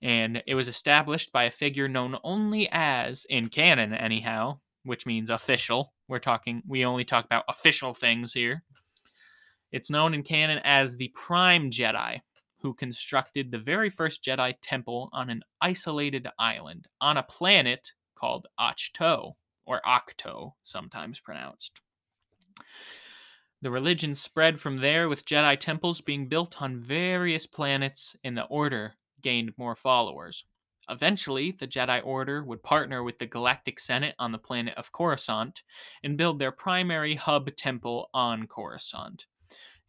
And 0.03 0.43
it 0.47 0.55
was 0.55 0.69
established 0.69 1.33
by 1.33 1.45
a 1.45 1.51
figure 1.51 1.89
known 1.89 2.17
only 2.25 2.69
as, 2.73 3.27
in 3.29 3.49
canon 3.49 3.93
anyhow, 3.93 4.59
which 4.85 5.07
means 5.07 5.31
official. 5.31 5.93
We're 6.09 6.19
talking, 6.19 6.63
we 6.67 6.85
only 6.85 7.05
talk 7.05 7.25
about 7.25 7.45
official 7.49 7.95
things 7.95 8.33
here. 8.33 8.65
It's 9.73 9.91
known 9.91 10.15
in 10.15 10.23
canon 10.23 10.61
as 10.65 10.97
the 10.97 11.13
Prime 11.15 11.71
Jedi, 11.71 12.21
who 12.59 12.75
constructed 12.75 13.51
the 13.51 13.59
very 13.59 13.89
first 13.89 14.25
Jedi 14.25 14.55
temple 14.61 15.09
on 15.13 15.31
an 15.31 15.43
isolated 15.61 16.29
island 16.39 16.89
on 17.01 17.17
a 17.17 17.23
planet 17.23 17.93
called 18.15 18.49
Ahch-To 18.59 19.33
or 19.65 19.81
Ahch-To, 19.87 20.55
sometimes 20.63 21.21
pronounced. 21.21 21.81
The 23.63 23.71
religion 23.71 24.15
spread 24.15 24.59
from 24.59 24.79
there, 24.79 25.09
with 25.09 25.27
Jedi 25.27 25.59
temples 25.59 26.01
being 26.01 26.29
built 26.29 26.61
on 26.61 26.81
various 26.81 27.47
planets, 27.47 28.17
and 28.25 28.37
the 28.37 28.45
Order 28.45 28.95
gained 29.21 29.53
more 29.57 29.77
followers. 29.77 30.45
Eventually, 30.89 31.53
the 31.53 31.69
Jedi 31.69 32.05
Order 32.05 32.43
would 32.43 32.63
partner 32.63 33.03
with 33.03 33.19
the 33.19 33.27
Galactic 33.27 33.79
Senate 33.79 34.15
on 34.19 34.33
the 34.33 34.39
planet 34.39 34.75
of 34.77 34.93
Coruscant 34.93 35.63
and 36.03 36.17
build 36.17 36.39
their 36.39 36.51
primary 36.51 37.15
hub 37.15 37.55
temple 37.55 38.11
on 38.13 38.47
Coruscant. 38.47 39.27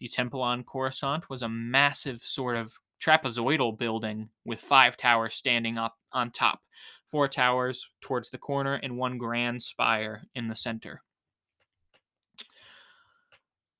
The 0.02 0.08
temple 0.08 0.42
on 0.42 0.64
Coruscant 0.64 1.30
was 1.30 1.44
a 1.44 1.48
massive 1.48 2.22
sort 2.22 2.58
of 2.58 2.74
trapezoidal 3.00 3.78
building 3.78 4.30
with 4.44 4.60
five 4.60 4.98
towers 4.98 5.36
standing 5.36 5.78
up 5.78 5.96
on 6.12 6.32
top, 6.32 6.60
four 7.06 7.28
towers 7.28 7.88
towards 8.02 8.32
the 8.32 8.40
corner, 8.40 8.80
and 8.82 8.98
one 8.98 9.20
grand 9.20 9.62
spire 9.62 10.24
in 10.34 10.48
the 10.48 10.56
center. 10.56 11.02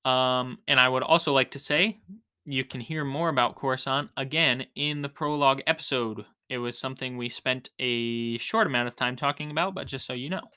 Um, 0.04 0.58
and 0.68 0.78
I 0.78 0.88
would 0.88 1.02
also 1.02 1.32
like 1.32 1.50
to 1.52 1.58
say 1.58 1.98
you 2.46 2.64
can 2.64 2.80
hear 2.80 3.04
more 3.04 3.28
about 3.28 3.56
Coruscant 3.56 4.10
again 4.16 4.66
in 4.76 5.00
the 5.00 5.08
prologue 5.08 5.62
episode. 5.66 6.24
It 6.48 6.58
was 6.58 6.78
something 6.78 7.16
we 7.16 7.30
spent 7.30 7.70
a 7.80 8.38
short 8.38 8.68
amount 8.68 8.86
of 8.86 8.94
time 8.94 9.16
talking 9.16 9.50
about, 9.50 9.74
but 9.74 9.88
just 9.88 10.06
so 10.06 10.12
you 10.12 10.30
know. 10.30 10.50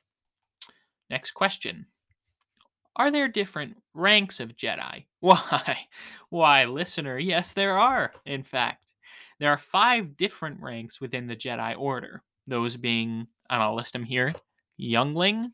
Next 1.09 1.31
question 1.31 1.87
Are 2.95 3.11
there 3.11 3.27
different 3.27 3.77
ranks 3.93 4.39
of 4.39 4.55
Jedi? 4.55 5.05
Why? 5.19 5.87
Why, 6.29 6.65
listener, 6.65 7.17
yes, 7.17 7.53
there 7.53 7.77
are, 7.77 8.13
in 8.25 8.43
fact. 8.43 8.93
There 9.39 9.49
are 9.51 9.57
five 9.57 10.15
different 10.15 10.61
ranks 10.61 11.01
within 11.01 11.27
the 11.27 11.35
Jedi 11.35 11.77
Order, 11.77 12.23
those 12.47 12.77
being, 12.77 13.27
and 13.49 13.63
I'll 13.63 13.75
list 13.75 13.93
them 13.93 14.03
here 14.03 14.33
Youngling, 14.77 15.51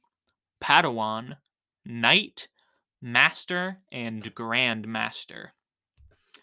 Padawan, 0.61 1.37
Knight, 1.85 2.47
Master, 3.01 3.77
and 3.91 4.33
Grand 4.35 4.87
Master. 4.87 5.53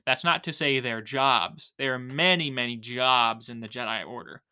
That's 0.05 0.25
not 0.25 0.43
to 0.45 0.53
say 0.53 0.81
they're 0.81 1.03
jobs. 1.03 1.75
There 1.79 1.95
are 1.95 1.99
many, 1.99 2.51
many 2.51 2.77
jobs 2.77 3.49
in 3.49 3.61
the 3.61 3.69
Jedi 3.69 4.07
Order, 4.07 4.43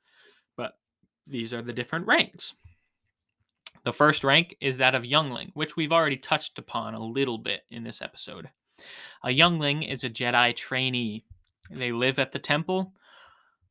but 0.57 0.75
these 1.27 1.53
are 1.53 1.63
the 1.63 1.73
different 1.73 2.07
ranks. 2.07 2.55
The 3.87 3.93
first 3.93 4.25
rank 4.25 4.57
is 4.61 4.79
that 4.79 4.97
of 4.97 5.05
Youngling, 5.05 5.53
which 5.55 5.77
we've 5.77 5.93
already 5.93 6.17
touched 6.17 6.59
upon 6.59 6.95
a 6.95 7.07
little 7.07 7.39
bit 7.39 7.61
in 7.71 7.85
this 7.85 8.03
episode. 8.03 8.51
A 9.23 9.31
Youngling 9.31 9.85
is 9.85 10.03
a 10.03 10.11
Jedi 10.11 10.57
trainee. 10.57 11.25
They 11.71 11.93
live 11.93 12.19
at 12.19 12.33
the 12.33 12.41
temple, 12.41 12.95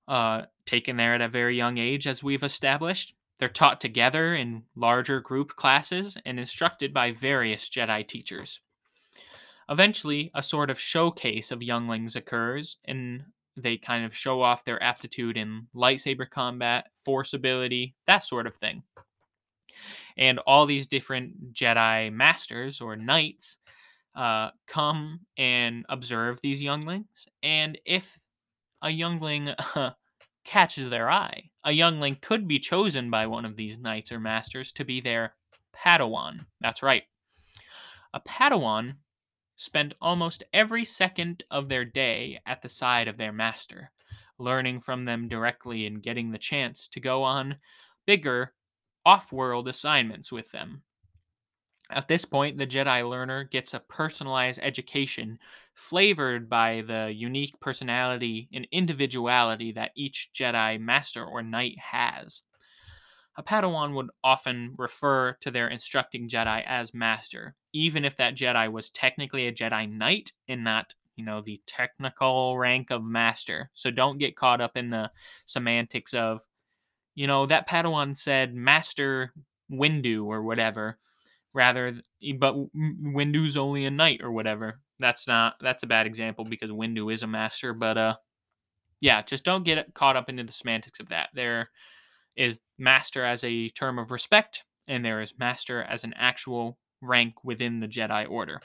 uh, 0.07 0.43
taken 0.65 0.95
there 0.95 1.15
at 1.15 1.22
a 1.22 1.27
very 1.27 1.57
young 1.57 1.77
age, 1.79 2.07
as 2.07 2.24
we've 2.24 2.45
established. 2.45 3.13
They're 3.39 3.50
taught 3.50 3.81
together 3.81 4.34
in 4.34 4.63
larger 4.74 5.19
group 5.19 5.57
classes 5.57 6.17
and 6.25 6.39
instructed 6.39 6.93
by 6.93 7.12
various 7.12 7.67
Jedi 7.67 8.07
teachers. 8.07 8.62
Eventually, 9.67 10.31
a 10.34 10.41
sort 10.41 10.69
of 10.69 10.79
showcase 10.79 11.51
of 11.51 11.62
younglings 11.62 12.15
occurs, 12.15 12.77
and 12.86 13.25
they 13.57 13.75
kind 13.75 14.05
of 14.05 14.15
show 14.15 14.41
off 14.41 14.63
their 14.63 14.81
aptitude 14.81 15.36
in 15.36 15.67
lightsaber 15.75 16.29
combat, 16.29 16.86
force 17.03 17.34
ability, 17.34 17.95
that 18.07 18.24
sort 18.24 18.48
of 18.48 18.55
thing. 18.55 18.84
And 20.17 20.39
all 20.39 20.65
these 20.65 20.88
different 20.88 21.53
Jedi 21.53 22.12
masters 22.12 22.82
or 22.82 22.96
knights 22.96 23.58
uh, 24.15 24.51
come 24.67 25.22
and 25.38 25.86
observe 25.89 26.39
these 26.41 26.62
younglings. 26.62 27.27
And 27.44 27.77
if 27.86 28.17
a 28.82 28.89
youngling 28.89 29.50
catches 30.46 30.89
their 30.89 31.10
eye. 31.12 31.50
A 31.63 31.72
youngling 31.72 32.17
could 32.22 32.48
be 32.48 32.60
chosen 32.60 33.10
by 33.10 33.25
one 33.25 33.46
of 33.46 33.55
these 33.55 33.79
knights 33.79 34.12
or 34.12 34.20
masters 34.20 34.72
to 34.74 34.86
be 34.86 35.01
their 35.01 35.34
Padawan. 35.76 36.45
That's 36.62 36.84
right. 36.84 37.04
A 38.13 38.21
Padawan 38.21 38.95
spent 39.58 39.95
almost 40.02 40.43
every 40.54 40.86
second 40.86 41.43
of 41.49 41.67
their 41.67 41.84
day 41.84 42.39
at 42.45 42.62
the 42.62 42.69
side 42.69 43.08
of 43.08 43.17
their 43.17 43.34
master, 43.34 43.91
learning 44.38 44.82
from 44.82 45.06
them 45.06 45.28
directly 45.28 45.86
and 45.88 46.04
getting 46.04 46.32
the 46.32 46.38
chance 46.38 46.88
to 46.89 46.99
go 46.99 47.23
on 47.23 47.56
bigger 48.06 48.54
off 49.06 49.32
world 49.32 49.68
assignments 49.68 50.32
with 50.32 50.52
them. 50.52 50.82
At 51.91 52.08
this 52.08 52.26
point, 52.26 52.58
the 52.58 52.65
Jedi 52.65 53.08
learner 53.08 53.44
gets 53.44 53.74
a 53.74 53.80
personalized 53.80 54.60
education 54.63 55.38
flavored 55.76 56.50
by 56.50 56.84
the 56.88 57.13
unique 57.15 57.60
personality 57.60 58.50
and 58.52 58.68
individuality 58.72 59.72
that 59.74 59.91
each 59.96 60.30
Jedi 60.34 60.80
Master 60.80 61.24
or 61.24 61.44
Knight 61.44 61.78
has. 61.80 62.41
A 63.38 63.44
Padawan 63.44 63.94
would 63.94 64.10
often 64.24 64.74
refer 64.78 65.34
to 65.41 65.52
their 65.52 65.68
instructing 65.68 66.28
Jedi 66.28 66.63
as 66.65 66.94
Master, 66.94 67.54
even 67.74 68.04
if 68.04 68.18
that 68.18 68.36
Jedi 68.36 68.72
was 68.72 68.89
technically 68.89 69.46
a 69.46 69.54
Jedi 69.54 69.91
Knight 69.91 70.32
and 70.48 70.63
not, 70.63 70.96
you 71.18 71.26
know, 71.26 71.41
the 71.41 71.62
technical 71.68 72.58
rank 72.58 72.89
of 72.89 73.04
Master. 73.04 73.70
So 73.76 73.91
don't 73.91 74.18
get 74.18 74.38
caught 74.38 74.62
up 74.62 74.76
in 74.76 74.89
the 74.89 75.12
semantics 75.46 76.13
of, 76.13 76.41
you 77.15 77.28
know, 77.28 77.45
that 77.45 77.67
Padawan 77.67 78.15
said 78.15 78.54
Master 78.54 79.34
Windu 79.71 80.25
or 80.25 80.43
whatever 80.43 80.97
rather 81.56 82.01
but 82.38 82.54
Windu's 82.75 83.58
only 83.58 83.86
a 83.86 83.91
knight 83.91 84.21
or 84.21 84.32
whatever. 84.32 84.82
That's 84.99 85.25
not 85.25 85.56
that's 85.62 85.84
a 85.84 85.88
bad 85.88 86.06
example 86.06 86.45
because 86.45 86.69
Windu 86.69 87.12
is 87.12 87.23
a 87.23 87.28
master, 87.28 87.73
but 87.73 87.97
uh 87.97 88.15
yeah, 89.01 89.21
just 89.21 89.43
don't 89.43 89.63
get 89.63 89.93
caught 89.93 90.15
up 90.15 90.30
into 90.30 90.43
the 90.43 90.51
semantics 90.51 90.99
of 90.99 91.10
that. 91.10 91.30
There 91.34 91.69
is 92.36 92.60
master 92.78 93.23
as 93.23 93.43
a 93.43 93.69
term 93.69 93.97
of 93.97 94.12
respect 94.12 94.63
and 94.88 95.04
there 95.04 95.21
is 95.21 95.34
master 95.39 95.82
as 95.82 96.04
an 96.04 96.13
actual 96.17 96.78
rank 97.01 97.43
within 97.43 97.80
the 97.80 97.88
Jedi 97.88 98.30
order. 98.30 98.62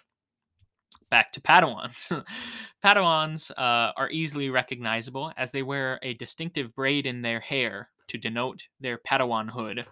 Back 1.11 1.33
to 1.33 1.41
Padawans. 1.41 2.25
Padawans 2.85 3.51
uh, 3.53 3.93
are 3.97 4.11
easily 4.11 4.51
recognizable 4.51 5.33
as 5.37 5.53
they 5.53 5.63
wear 5.63 5.99
a 6.03 6.15
distinctive 6.15 6.75
braid 6.75 7.07
in 7.07 7.23
their 7.23 7.41
hair 7.41 7.89
to 8.11 8.19
denote 8.19 8.69
their 8.81 8.99
Padawanhood. 8.99 9.85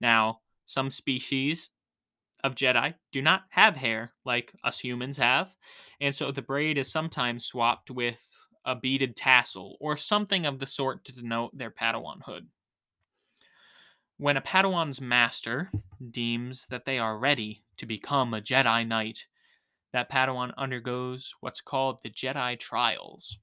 Now, 0.00 0.40
some 0.66 0.90
species 0.90 1.70
of 2.42 2.54
Jedi 2.54 2.94
do 3.12 3.22
not 3.22 3.42
have 3.50 3.76
hair 3.76 4.10
like 4.24 4.52
us 4.62 4.78
humans 4.78 5.16
have, 5.16 5.54
and 6.00 6.14
so 6.14 6.30
the 6.30 6.42
braid 6.42 6.78
is 6.78 6.90
sometimes 6.90 7.46
swapped 7.46 7.90
with 7.90 8.26
a 8.64 8.74
beaded 8.74 9.16
tassel 9.16 9.76
or 9.80 9.96
something 9.96 10.46
of 10.46 10.58
the 10.58 10.66
sort 10.66 11.04
to 11.04 11.14
denote 11.14 11.56
their 11.56 11.70
Padawanhood. 11.70 12.46
When 14.16 14.36
a 14.36 14.42
Padawan's 14.42 15.00
master 15.00 15.70
deems 16.10 16.66
that 16.68 16.84
they 16.84 16.98
are 16.98 17.18
ready 17.18 17.64
to 17.78 17.86
become 17.86 18.32
a 18.32 18.40
Jedi 18.40 18.86
Knight, 18.86 19.26
that 19.92 20.10
Padawan 20.10 20.52
undergoes 20.56 21.34
what's 21.40 21.60
called 21.60 21.98
the 22.02 22.10
Jedi 22.10 22.58
Trials. 22.58 23.38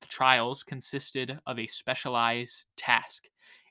The 0.00 0.06
trials 0.06 0.62
consisted 0.62 1.38
of 1.46 1.58
a 1.58 1.66
specialized 1.66 2.64
task 2.76 3.24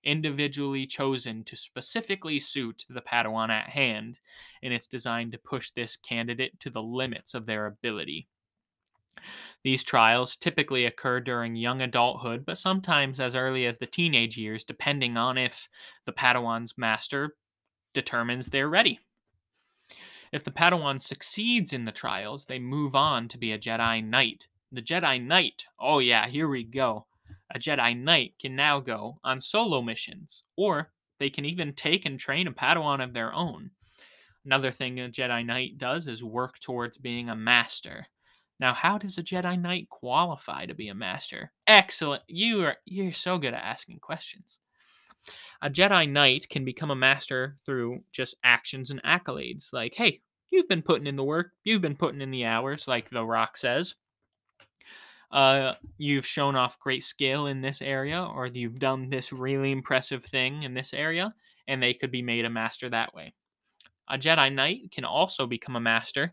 individually 0.08 0.88
chosen 0.88 1.44
to 1.44 1.56
specifically 1.58 2.40
suit 2.40 2.86
the 2.90 3.02
Padawan 3.02 3.50
at 3.50 3.70
hand, 3.70 4.20
and 4.64 4.74
it's 4.74 4.88
designed 4.88 5.34
to 5.34 5.38
push 5.38 5.70
this 5.70 5.98
candidate 5.98 6.58
to 6.62 6.70
the 6.70 6.82
limits 6.82 7.34
of 7.34 7.46
their 7.46 7.66
ability. 7.66 8.28
These 9.64 9.84
trials 9.84 10.38
typically 10.38 10.86
occur 10.86 11.20
during 11.20 11.56
young 11.56 11.82
adulthood, 11.82 12.46
but 12.46 12.58
sometimes 12.58 13.20
as 13.20 13.36
early 13.36 13.66
as 13.66 13.80
the 13.80 13.86
teenage 13.86 14.38
years, 14.38 14.64
depending 14.64 15.18
on 15.18 15.38
if 15.38 15.68
the 16.06 16.14
Padawan's 16.14 16.78
master 16.78 17.36
determines 17.94 18.48
they're 18.48 18.70
ready. 18.70 19.00
If 20.32 20.44
the 20.44 20.52
Padawan 20.52 21.02
succeeds 21.02 21.74
in 21.74 21.86
the 21.86 21.92
trials, 21.92 22.46
they 22.46 22.60
move 22.60 22.96
on 22.96 23.28
to 23.30 23.38
be 23.38 23.52
a 23.52 23.60
Jedi 23.60 24.04
Knight. 24.04 24.48
The 24.72 24.82
Jedi 24.82 25.22
Knight, 25.22 25.66
oh 25.80 26.00
yeah, 26.00 26.28
here 26.28 26.48
we 26.48 26.64
go 26.64 27.08
a 27.54 27.60
Jedi 27.60 27.98
Knight 27.98 28.34
can 28.40 28.56
now 28.56 28.80
go 28.80 29.20
on 29.24 29.40
solo 29.40 29.82
missions, 29.82 30.44
or 30.56 30.92
they 31.20 31.30
can 31.30 31.46
even 31.46 31.74
take 31.74 32.06
and 32.06 32.20
train 32.20 32.48
a 32.48 32.52
Padawan 32.52 33.04
of 33.04 33.14
their 33.14 33.34
own. 33.34 33.72
Another 34.46 34.72
thing 34.72 35.00
a 35.00 35.10
Jedi 35.10 35.46
Knight 35.46 35.78
does 35.78 36.08
is 36.08 36.24
work 36.24 36.60
towards 36.60 36.98
being 36.98 37.30
a 37.30 37.36
master. 37.36 38.08
Now, 38.60 38.74
how 38.74 38.98
does 38.98 39.18
a 39.18 39.24
Jedi 39.24 39.60
Knight 39.60 39.90
qualify 39.90 40.66
to 40.66 40.74
be 40.74 40.88
a 40.88 40.96
master? 40.96 41.52
Excellent. 41.68 42.24
You 42.28 42.64
are 42.66 42.78
you're 42.86 43.14
so 43.14 43.38
good 43.38 43.54
at 43.54 43.64
asking 43.64 44.00
questions. 44.00 44.58
A 45.62 45.70
Jedi 45.70 46.10
Knight 46.10 46.48
can 46.50 46.66
become 46.66 46.92
a 46.92 46.96
master 46.96 47.58
through 47.66 48.04
just 48.12 48.36
actions 48.44 48.92
and 48.92 49.02
accolades, 49.04 49.74
like, 49.74 49.96
hey, 49.96 50.22
you've 50.50 50.68
been 50.68 50.82
putting 50.82 51.08
in 51.08 51.16
the 51.16 51.24
work, 51.24 51.52
you've 51.64 51.82
been 51.82 51.96
putting 51.96 52.22
in 52.22 52.32
the 52.32 52.46
hours, 52.46 52.88
like 52.88 53.10
The 53.10 53.26
Rock 53.26 53.58
says 53.58 53.96
uh, 55.32 55.74
you've 55.98 56.26
shown 56.26 56.56
off 56.56 56.80
great 56.80 57.04
skill 57.04 57.48
in 57.48 57.62
this 57.62 57.82
area, 57.82 58.24
or 58.24 58.48
you've 58.48 58.80
done 58.80 59.10
this 59.10 59.34
really 59.34 59.72
impressive 59.72 60.24
thing 60.24 60.64
in 60.64 60.74
this 60.74 60.94
area, 60.94 61.34
and 61.68 61.82
they 61.82 61.94
could 61.94 62.12
be 62.12 62.22
made 62.22 62.46
a 62.46 62.50
master 62.50 62.90
that 62.90 63.14
way. 63.14 63.34
A 64.10 64.18
Jedi 64.18 64.54
Knight 64.54 64.92
can 64.92 65.04
also 65.04 65.46
become 65.46 65.76
a 65.76 65.82
master 65.82 66.32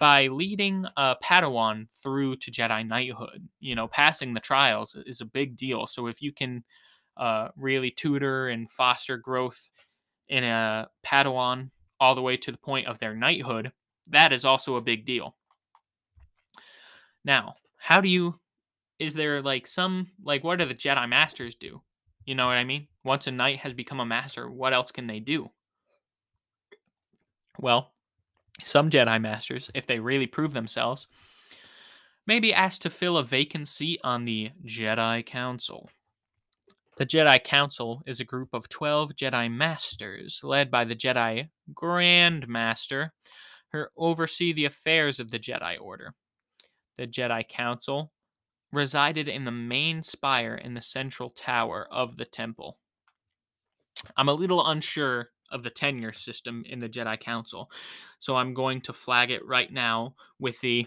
by 0.00 0.26
leading 0.26 0.84
a 0.96 1.14
Padawan 1.22 1.86
through 2.02 2.36
to 2.36 2.50
Jedi 2.50 2.86
Knighthood. 2.86 3.48
You 3.60 3.76
know, 3.76 3.86
passing 3.86 4.34
the 4.34 4.40
trials 4.40 4.96
is 5.06 5.20
a 5.20 5.26
big 5.26 5.56
deal. 5.56 5.86
So 5.86 6.08
if 6.08 6.20
you 6.20 6.32
can 6.32 6.64
uh, 7.16 7.48
really 7.56 7.92
tutor 7.92 8.48
and 8.48 8.68
foster 8.68 9.16
growth 9.16 9.70
in 10.28 10.42
a 10.42 10.88
Padawan 11.06 11.70
all 12.00 12.16
the 12.16 12.22
way 12.22 12.36
to 12.36 12.50
the 12.50 12.58
point 12.58 12.88
of 12.88 12.98
their 12.98 13.14
knighthood, 13.14 13.70
that 14.08 14.32
is 14.32 14.44
also 14.44 14.74
a 14.74 14.82
big 14.82 15.04
deal. 15.04 15.36
Now, 17.24 17.54
how 17.84 18.00
do 18.00 18.08
you 18.08 18.40
is 18.98 19.12
there 19.12 19.42
like 19.42 19.66
some 19.66 20.06
like 20.22 20.42
what 20.42 20.58
do 20.58 20.64
the 20.64 20.74
Jedi 20.74 21.06
Masters 21.06 21.54
do? 21.54 21.82
You 22.24 22.34
know 22.34 22.46
what 22.46 22.56
I 22.56 22.64
mean? 22.64 22.88
Once 23.04 23.26
a 23.26 23.30
knight 23.30 23.58
has 23.58 23.74
become 23.74 24.00
a 24.00 24.06
master, 24.06 24.50
what 24.50 24.72
else 24.72 24.90
can 24.90 25.06
they 25.06 25.20
do? 25.20 25.50
Well, 27.58 27.92
some 28.62 28.88
Jedi 28.88 29.20
Masters, 29.20 29.70
if 29.74 29.86
they 29.86 29.98
really 29.98 30.26
prove 30.26 30.54
themselves, 30.54 31.08
may 32.26 32.40
be 32.40 32.54
asked 32.54 32.80
to 32.82 32.90
fill 32.90 33.18
a 33.18 33.22
vacant 33.22 33.68
seat 33.68 34.00
on 34.02 34.24
the 34.24 34.52
Jedi 34.64 35.26
Council. 35.26 35.90
The 36.96 37.04
Jedi 37.04 37.44
Council 37.44 38.02
is 38.06 38.18
a 38.18 38.24
group 38.24 38.48
of 38.54 38.70
12 38.70 39.10
Jedi 39.14 39.52
Masters 39.52 40.40
led 40.42 40.70
by 40.70 40.86
the 40.86 40.96
Jedi 40.96 41.50
Grand 41.74 42.48
Master 42.48 43.12
who 43.72 43.84
oversee 43.94 44.54
the 44.54 44.64
affairs 44.64 45.20
of 45.20 45.30
the 45.30 45.38
Jedi 45.38 45.78
Order. 45.78 46.14
The 46.96 47.06
Jedi 47.06 47.46
Council 47.48 48.12
resided 48.72 49.28
in 49.28 49.44
the 49.44 49.50
main 49.50 50.02
spire 50.02 50.54
in 50.54 50.72
the 50.72 50.82
central 50.82 51.30
tower 51.30 51.86
of 51.90 52.16
the 52.16 52.24
temple. 52.24 52.78
I'm 54.16 54.28
a 54.28 54.34
little 54.34 54.66
unsure 54.66 55.30
of 55.50 55.62
the 55.62 55.70
tenure 55.70 56.12
system 56.12 56.64
in 56.66 56.80
the 56.80 56.88
Jedi 56.88 57.18
Council, 57.20 57.70
so 58.18 58.36
I'm 58.36 58.54
going 58.54 58.80
to 58.82 58.92
flag 58.92 59.30
it 59.30 59.46
right 59.46 59.72
now 59.72 60.14
with 60.38 60.60
the 60.60 60.86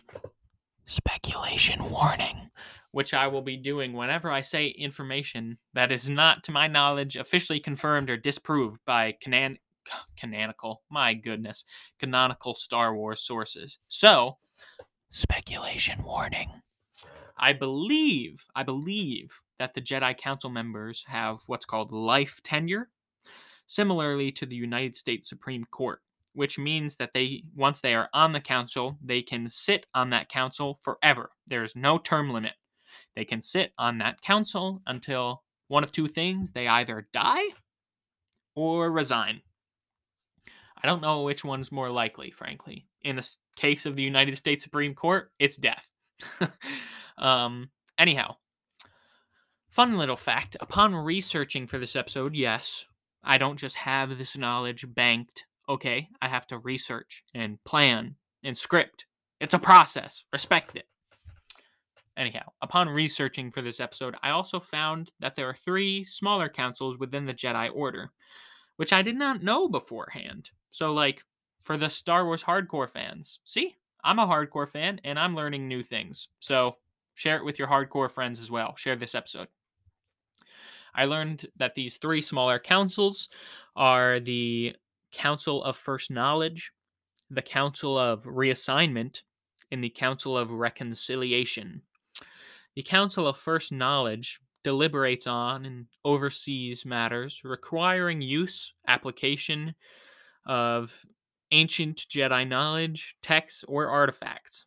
speculation 0.85 1.89
warning, 1.89 2.49
which 2.91 3.13
I 3.13 3.27
will 3.27 3.41
be 3.41 3.57
doing 3.57 3.93
whenever 3.93 4.29
I 4.29 4.41
say 4.41 4.67
information 4.67 5.57
that 5.73 5.91
is 5.91 6.09
not, 6.09 6.43
to 6.43 6.51
my 6.51 6.67
knowledge, 6.67 7.15
officially 7.15 7.59
confirmed 7.59 8.09
or 8.09 8.17
disproved 8.17 8.79
by 8.85 9.13
canon- 9.21 9.59
canonical, 10.17 10.83
my 10.89 11.13
goodness, 11.13 11.63
canonical 11.99 12.53
Star 12.53 12.95
Wars 12.95 13.21
sources. 13.21 13.77
So, 13.87 14.37
speculation 15.09 16.03
warning. 16.03 16.61
I 17.37 17.53
believe, 17.53 18.45
I 18.55 18.63
believe 18.63 19.39
that 19.59 19.73
the 19.73 19.81
Jedi 19.81 20.17
Council 20.17 20.49
members 20.49 21.05
have 21.07 21.43
what's 21.47 21.65
called 21.65 21.91
life 21.91 22.41
tenure, 22.43 22.89
similarly 23.65 24.31
to 24.33 24.45
the 24.45 24.55
United 24.55 24.95
States 24.95 25.29
Supreme 25.29 25.65
Court, 25.65 26.01
which 26.33 26.57
means 26.57 26.95
that 26.95 27.13
they 27.13 27.43
once 27.55 27.81
they 27.81 27.93
are 27.93 28.09
on 28.13 28.33
the 28.33 28.41
council, 28.41 28.97
they 29.03 29.21
can 29.21 29.49
sit 29.49 29.85
on 29.93 30.09
that 30.11 30.29
council 30.29 30.79
forever. 30.81 31.31
There 31.47 31.63
is 31.63 31.75
no 31.75 31.97
term 31.97 32.31
limit. 32.31 32.53
They 33.15 33.25
can 33.25 33.41
sit 33.41 33.73
on 33.77 33.97
that 33.99 34.21
council 34.21 34.81
until 34.85 35.43
one 35.67 35.83
of 35.83 35.91
two 35.91 36.07
things, 36.07 36.51
they 36.51 36.67
either 36.67 37.07
die 37.13 37.43
or 38.55 38.91
resign. 38.91 39.41
I 40.81 40.87
don't 40.87 41.01
know 41.01 41.23
which 41.23 41.43
one's 41.43 41.71
more 41.71 41.89
likely, 41.89 42.31
frankly. 42.31 42.86
In 43.03 43.15
the 43.15 43.29
case 43.55 43.85
of 43.85 43.95
the 43.95 44.03
United 44.03 44.37
States 44.37 44.63
Supreme 44.63 44.93
Court, 44.93 45.31
it's 45.39 45.57
death. 45.57 45.87
Um, 47.17 47.69
anyhow, 47.97 48.35
fun 49.69 49.97
little 49.97 50.15
fact 50.15 50.55
upon 50.59 50.95
researching 50.95 51.67
for 51.67 51.77
this 51.77 51.95
episode, 51.95 52.35
yes, 52.35 52.85
I 53.23 53.37
don't 53.37 53.57
just 53.57 53.75
have 53.77 54.17
this 54.17 54.37
knowledge 54.37 54.85
banked. 54.87 55.45
Okay, 55.67 56.09
I 56.21 56.27
have 56.27 56.47
to 56.47 56.59
research 56.59 57.23
and 57.33 57.61
plan 57.65 58.15
and 58.43 58.57
script. 58.57 59.05
It's 59.41 59.53
a 59.53 59.59
process. 59.59 60.23
Respect 60.31 60.75
it. 60.75 60.85
Anyhow, 62.15 62.49
upon 62.61 62.89
researching 62.89 63.51
for 63.51 63.61
this 63.61 63.79
episode, 63.79 64.15
I 64.23 64.31
also 64.31 64.59
found 64.59 65.11
that 65.19 65.35
there 65.35 65.47
are 65.49 65.53
three 65.53 66.03
smaller 66.03 66.49
councils 66.49 66.97
within 66.97 67.25
the 67.25 67.33
Jedi 67.33 67.69
Order, 67.71 68.11
which 68.77 68.93
I 68.93 69.03
did 69.03 69.15
not 69.15 69.43
know 69.43 69.67
beforehand. 69.67 70.49
So, 70.69 70.93
like, 70.93 71.23
for 71.67 71.77
the 71.77 71.89
Star 71.89 72.25
Wars 72.25 72.43
hardcore 72.43 72.89
fans, 72.89 73.39
see, 73.45 73.75
I'm 74.03 74.17
a 74.17 74.25
hardcore 74.25 74.67
fan 74.67 74.99
and 75.03 75.19
I'm 75.19 75.35
learning 75.35 75.67
new 75.67 75.83
things. 75.83 76.29
So, 76.39 76.77
Share 77.17 77.37
it 77.37 77.45
with 77.45 77.57
your 77.57 77.67
hardcore 77.67 78.11
friends 78.11 78.39
as 78.39 78.51
well. 78.51 78.75
Share 78.77 78.95
this 78.95 79.15
episode. 79.15 79.47
I 80.93 81.05
learned 81.05 81.47
that 81.55 81.73
these 81.73 81.97
three 81.97 82.21
smaller 82.21 82.59
councils 82.59 83.27
are 83.75 84.19
the 84.19 84.75
Council 85.11 85.63
of 85.63 85.75
First 85.75 86.11
Knowledge, 86.11 86.71
the 87.31 87.41
Council 87.41 87.97
of 87.97 88.25
Reassignment, 88.25 89.23
and 89.71 89.83
the 89.83 89.89
Council 89.89 90.37
of 90.37 90.51
Reconciliation. 90.51 91.81
The 92.75 92.83
Council 92.83 93.25
of 93.25 93.35
First 93.35 93.71
Knowledge 93.71 94.39
deliberates 94.63 95.25
on 95.25 95.65
and 95.65 95.87
oversees 96.05 96.85
matters 96.85 97.41
requiring 97.43 98.21
use, 98.21 98.75
application 98.87 99.73
of 100.45 101.03
ancient 101.51 101.97
Jedi 101.97 102.47
knowledge, 102.47 103.15
texts, 103.21 103.63
or 103.67 103.87
artifacts. 103.87 104.65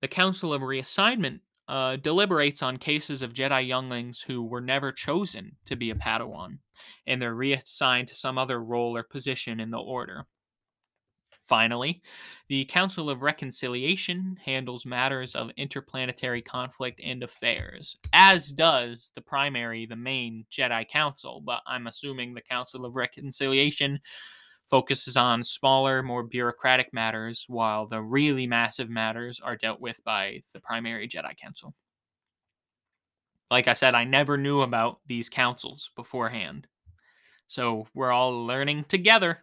The 0.00 0.08
Council 0.08 0.52
of 0.52 0.62
Reassignment 0.62 1.40
uh, 1.68 1.96
deliberates 1.96 2.62
on 2.62 2.78
cases 2.78 3.20
of 3.22 3.32
Jedi 3.32 3.66
younglings 3.66 4.20
who 4.20 4.44
were 4.44 4.60
never 4.60 4.92
chosen 4.92 5.56
to 5.66 5.76
be 5.76 5.90
a 5.90 5.94
Padawan, 5.94 6.58
and 7.06 7.20
they're 7.20 7.34
reassigned 7.34 8.08
to 8.08 8.14
some 8.14 8.38
other 8.38 8.62
role 8.62 8.96
or 8.96 9.02
position 9.02 9.60
in 9.60 9.70
the 9.70 9.78
Order. 9.78 10.26
Finally, 11.42 12.02
the 12.48 12.66
Council 12.66 13.08
of 13.08 13.22
Reconciliation 13.22 14.36
handles 14.44 14.84
matters 14.84 15.34
of 15.34 15.50
interplanetary 15.56 16.42
conflict 16.42 17.00
and 17.02 17.22
affairs, 17.22 17.96
as 18.12 18.50
does 18.50 19.12
the 19.14 19.22
primary, 19.22 19.86
the 19.86 19.96
main 19.96 20.44
Jedi 20.52 20.86
Council, 20.86 21.42
but 21.44 21.62
I'm 21.66 21.86
assuming 21.86 22.34
the 22.34 22.42
Council 22.42 22.84
of 22.84 22.96
Reconciliation 22.96 23.98
focuses 24.68 25.16
on 25.16 25.42
smaller, 25.42 26.02
more 26.02 26.22
bureaucratic 26.22 26.92
matters, 26.92 27.44
while 27.48 27.86
the 27.86 28.02
really 28.02 28.46
massive 28.46 28.90
matters 28.90 29.40
are 29.42 29.56
dealt 29.56 29.80
with 29.80 30.02
by 30.04 30.42
the 30.52 30.60
primary 30.60 31.08
Jedi 31.08 31.36
Council. 31.36 31.74
Like 33.50 33.66
I 33.66 33.72
said, 33.72 33.94
I 33.94 34.04
never 34.04 34.36
knew 34.36 34.60
about 34.60 35.00
these 35.06 35.30
councils 35.30 35.90
beforehand. 35.96 36.66
So 37.46 37.86
we're 37.94 38.12
all 38.12 38.46
learning 38.46 38.84
together. 38.88 39.38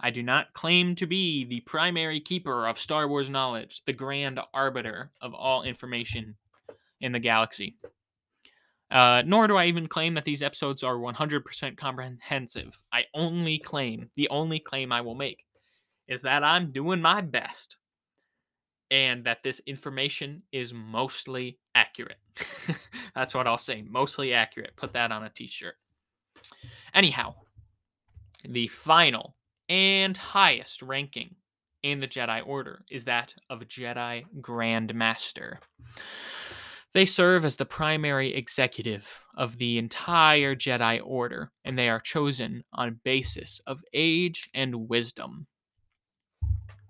I 0.00 0.10
do 0.10 0.20
not 0.20 0.52
claim 0.52 0.96
to 0.96 1.06
be 1.06 1.44
the 1.44 1.60
primary 1.60 2.18
keeper 2.18 2.66
of 2.66 2.80
Star 2.80 3.06
Wars 3.06 3.30
knowledge, 3.30 3.82
the 3.86 3.92
grand 3.92 4.40
arbiter 4.52 5.12
of 5.20 5.32
all 5.32 5.62
information 5.62 6.34
in 7.00 7.12
the 7.12 7.20
galaxy. 7.20 7.76
Uh, 8.92 9.22
nor 9.24 9.48
do 9.48 9.56
I 9.56 9.66
even 9.66 9.86
claim 9.86 10.12
that 10.14 10.24
these 10.24 10.42
episodes 10.42 10.82
are 10.82 10.96
100% 10.96 11.76
comprehensive. 11.78 12.82
I 12.92 13.04
only 13.14 13.58
claim, 13.58 14.10
the 14.16 14.28
only 14.28 14.60
claim 14.60 14.92
I 14.92 15.00
will 15.00 15.14
make, 15.14 15.46
is 16.08 16.20
that 16.22 16.44
I'm 16.44 16.72
doing 16.72 17.00
my 17.00 17.22
best 17.22 17.78
and 18.90 19.24
that 19.24 19.42
this 19.42 19.62
information 19.66 20.42
is 20.52 20.74
mostly 20.74 21.58
accurate. 21.74 22.18
That's 23.14 23.34
what 23.34 23.46
I'll 23.46 23.56
say, 23.56 23.82
mostly 23.88 24.34
accurate. 24.34 24.76
Put 24.76 24.92
that 24.92 25.10
on 25.10 25.24
a 25.24 25.30
t 25.30 25.46
shirt. 25.46 25.76
Anyhow, 26.92 27.34
the 28.46 28.66
final 28.66 29.36
and 29.70 30.14
highest 30.14 30.82
ranking 30.82 31.34
in 31.82 31.98
the 31.98 32.06
Jedi 32.06 32.46
Order 32.46 32.84
is 32.90 33.06
that 33.06 33.34
of 33.48 33.60
Jedi 33.60 34.24
Grand 34.42 34.94
Master. 34.94 35.58
They 36.94 37.06
serve 37.06 37.44
as 37.46 37.56
the 37.56 37.64
primary 37.64 38.34
executive 38.34 39.22
of 39.34 39.56
the 39.56 39.78
entire 39.78 40.54
Jedi 40.54 41.00
Order, 41.02 41.50
and 41.64 41.78
they 41.78 41.88
are 41.88 42.00
chosen 42.00 42.64
on 42.72 43.00
basis 43.02 43.60
of 43.66 43.82
age 43.94 44.50
and 44.52 44.88
wisdom. 44.88 45.46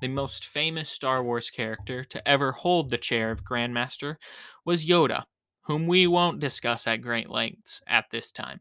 The 0.01 0.09
most 0.09 0.45
famous 0.45 0.91
Star 0.91 1.23
Wars 1.23 1.51
character 1.51 2.03
to 2.03 2.29
ever 2.29 2.51
hold 2.51 2.91
the 2.91 2.99
chair 2.99 3.31
of 3.31 3.45
Grandmaster 3.45 4.17
was 4.65 4.85
Yoda, 4.85 5.23
whom 5.63 5.87
we 5.87 6.09
won't 6.09 6.41
discuss 6.41 6.89
at 6.89 7.03
great 7.03 7.31
lengths 7.31 7.81
at 7.87 8.07
this 8.11 8.33
time. 8.33 8.61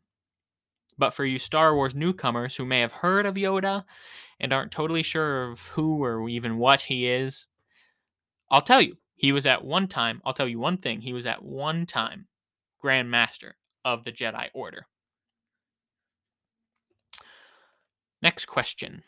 But 1.00 1.16
for 1.16 1.26
you 1.26 1.40
Star 1.40 1.74
Wars 1.74 1.96
newcomers 1.96 2.56
who 2.56 2.66
may 2.66 2.82
have 2.82 2.92
heard 2.92 3.26
of 3.26 3.34
Yoda 3.34 3.86
and 4.40 4.54
aren't 4.54 4.72
totally 4.72 5.02
sure 5.02 5.50
of 5.50 5.68
who 5.70 6.04
or 6.04 6.30
even 6.30 6.60
what 6.60 6.82
he 6.82 7.08
is, 7.08 7.48
I'll 8.52 8.62
tell 8.62 8.84
you. 8.84 8.98
He 9.22 9.32
was 9.32 9.46
at 9.46 9.64
one 9.64 9.88
time, 9.88 10.20
I'll 10.26 10.34
tell 10.34 10.48
you 10.48 10.58
one 10.58 10.78
thing, 10.78 11.02
he 11.02 11.14
was 11.14 11.28
at 11.28 11.44
one 11.44 11.86
time 11.86 12.26
Grand 12.80 13.12
Master 13.12 13.56
of 13.86 14.04
the 14.04 14.12
Jedi 14.12 14.48
Order. 14.56 14.88
Next 18.24 18.46
question. 18.46 19.04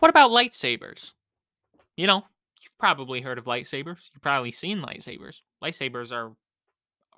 What 0.00 0.10
about 0.10 0.32
lightsabers? 0.32 1.12
You 1.96 2.08
know, 2.08 2.24
you've 2.60 2.78
probably 2.80 3.20
heard 3.20 3.38
of 3.38 3.44
lightsabers. 3.44 4.10
You've 4.12 4.22
probably 4.22 4.50
seen 4.50 4.80
lightsabers. 4.80 5.42
Lightsabers 5.62 6.10
are 6.10 6.32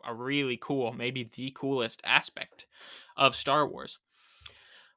a 0.07 0.13
really 0.13 0.59
cool, 0.61 0.93
maybe 0.93 1.31
the 1.35 1.51
coolest 1.57 2.03
aspect 2.05 2.67
of 3.17 3.35
Star 3.35 3.67
Wars. 3.67 3.99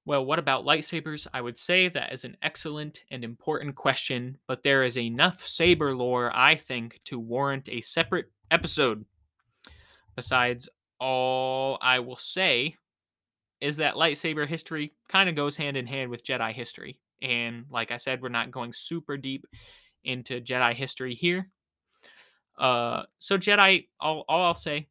Well, 0.05 0.25
what 0.25 0.39
about 0.39 0.65
lightsabers? 0.65 1.27
I 1.31 1.41
would 1.41 1.57
say 1.57 1.87
that 1.87 2.11
is 2.11 2.25
an 2.25 2.35
excellent 2.41 3.01
and 3.11 3.23
important 3.23 3.75
question, 3.75 4.37
but 4.47 4.63
there 4.63 4.83
is 4.83 4.97
enough 4.97 5.47
saber 5.47 5.95
lore, 5.95 6.35
I 6.35 6.55
think, 6.55 6.99
to 7.05 7.19
warrant 7.19 7.69
a 7.69 7.81
separate 7.81 8.31
episode. 8.49 9.05
Besides, 10.15 10.67
all 10.99 11.77
I 11.81 11.99
will 11.99 12.15
say 12.15 12.75
is 13.59 13.77
that 13.77 13.93
lightsaber 13.93 14.47
history 14.47 14.93
kind 15.07 15.29
of 15.29 15.35
goes 15.35 15.55
hand 15.55 15.77
in 15.77 15.85
hand 15.85 16.09
with 16.09 16.25
Jedi 16.25 16.51
history. 16.51 16.99
And 17.21 17.65
like 17.69 17.91
I 17.91 17.97
said, 17.97 18.21
we're 18.21 18.29
not 18.29 18.49
going 18.49 18.73
super 18.73 19.17
deep 19.17 19.45
into 20.03 20.41
Jedi 20.41 20.73
history 20.73 21.13
here. 21.13 21.47
Uh, 22.57 23.03
so 23.19 23.37
Jedi, 23.37 23.87
all, 23.99 24.25
all 24.27 24.45
I'll 24.45 24.55
say, 24.55 24.87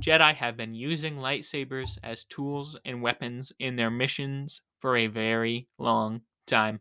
Jedi 0.00 0.34
have 0.34 0.56
been 0.56 0.74
using 0.74 1.16
lightsabers 1.16 1.98
as 2.02 2.24
tools 2.24 2.76
and 2.84 3.02
weapons 3.02 3.52
in 3.58 3.76
their 3.76 3.90
missions 3.90 4.62
for 4.80 4.96
a 4.96 5.06
very 5.08 5.68
long 5.78 6.20
time. 6.46 6.80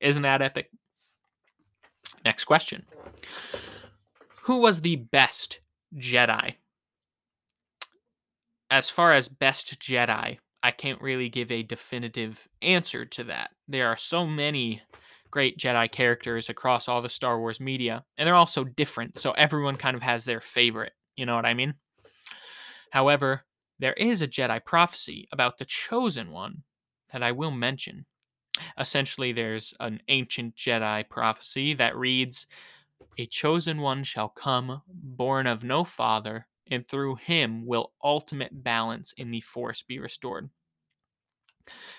Isn't 0.00 0.22
that 0.22 0.42
epic? 0.42 0.70
Next 2.24 2.44
question. 2.44 2.84
Who 4.42 4.60
was 4.60 4.80
the 4.80 4.96
best 4.96 5.60
Jedi? 5.96 6.54
As 8.70 8.90
far 8.90 9.12
as 9.12 9.28
best 9.28 9.78
Jedi, 9.80 10.38
I 10.62 10.70
can't 10.70 11.00
really 11.00 11.28
give 11.28 11.50
a 11.50 11.62
definitive 11.62 12.48
answer 12.62 13.04
to 13.04 13.24
that. 13.24 13.50
There 13.66 13.88
are 13.88 13.96
so 13.96 14.26
many 14.26 14.82
great 15.30 15.58
Jedi 15.58 15.90
characters 15.90 16.48
across 16.48 16.88
all 16.88 17.02
the 17.02 17.08
Star 17.08 17.38
Wars 17.38 17.60
media, 17.60 18.04
and 18.16 18.26
they're 18.26 18.34
all 18.34 18.46
so 18.46 18.64
different, 18.64 19.18
so 19.18 19.32
everyone 19.32 19.76
kind 19.76 19.96
of 19.96 20.02
has 20.02 20.24
their 20.24 20.40
favorite. 20.40 20.92
You 21.16 21.26
know 21.26 21.36
what 21.36 21.46
I 21.46 21.54
mean? 21.54 21.74
However, 22.92 23.44
there 23.78 23.94
is 23.94 24.22
a 24.22 24.26
Jedi 24.26 24.64
prophecy 24.64 25.28
about 25.32 25.58
the 25.58 25.64
Chosen 25.64 26.30
One 26.30 26.62
that 27.12 27.22
I 27.22 27.32
will 27.32 27.50
mention. 27.50 28.06
Essentially, 28.78 29.32
there's 29.32 29.74
an 29.80 30.00
ancient 30.08 30.56
Jedi 30.56 31.08
prophecy 31.08 31.74
that 31.74 31.96
reads 31.96 32.46
A 33.18 33.26
chosen 33.26 33.80
one 33.80 34.04
shall 34.04 34.28
come, 34.28 34.82
born 34.88 35.46
of 35.46 35.64
no 35.64 35.84
father, 35.84 36.46
and 36.70 36.86
through 36.86 37.16
him 37.16 37.66
will 37.66 37.92
ultimate 38.02 38.62
balance 38.62 39.12
in 39.16 39.30
the 39.30 39.40
Force 39.40 39.82
be 39.82 39.98
restored. 39.98 40.50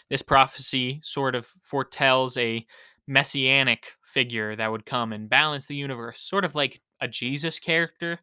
This 0.10 0.21
prophecy 0.21 0.99
sort 1.02 1.36
of 1.36 1.45
foretells 1.45 2.38
a 2.38 2.65
messianic 3.08 3.93
figure 4.04 4.56
that 4.56 4.71
would 4.71 4.86
come 4.86 5.13
and 5.13 5.30
balance 5.30 5.65
the 5.65 5.75
universe, 5.75 6.21
sort 6.21 6.45
of 6.45 6.56
like 6.56 6.82
a 7.02 7.08
Jesus 7.08 7.60
character. 7.60 8.19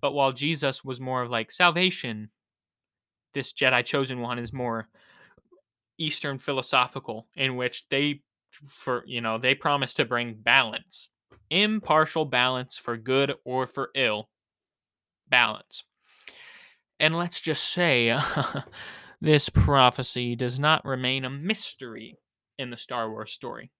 But 0.00 0.12
while 0.12 0.32
Jesus 0.32 0.84
was 0.84 1.00
more 1.00 1.22
of 1.22 1.30
like 1.30 1.50
salvation, 1.50 2.30
this 3.34 3.52
Jedi 3.52 3.84
chosen 3.84 4.20
one 4.20 4.38
is 4.38 4.52
more 4.52 4.88
Eastern 5.98 6.38
philosophical, 6.38 7.28
in 7.36 7.56
which 7.56 7.88
they, 7.88 8.22
for 8.50 9.04
you 9.06 9.20
know, 9.20 9.38
they 9.38 9.54
promise 9.54 9.94
to 9.94 10.04
bring 10.04 10.34
balance, 10.34 11.08
impartial 11.50 12.24
balance 12.24 12.76
for 12.76 12.96
good 12.96 13.34
or 13.44 13.66
for 13.66 13.90
ill, 13.94 14.28
balance. 15.28 15.84
And 16.98 17.16
let's 17.16 17.40
just 17.40 17.64
say, 17.64 18.18
this 19.20 19.48
prophecy 19.48 20.36
does 20.36 20.58
not 20.58 20.84
remain 20.84 21.24
a 21.24 21.30
mystery 21.30 22.16
in 22.58 22.70
the 22.70 22.76
Star 22.76 23.10
Wars 23.10 23.32
story 23.32 23.70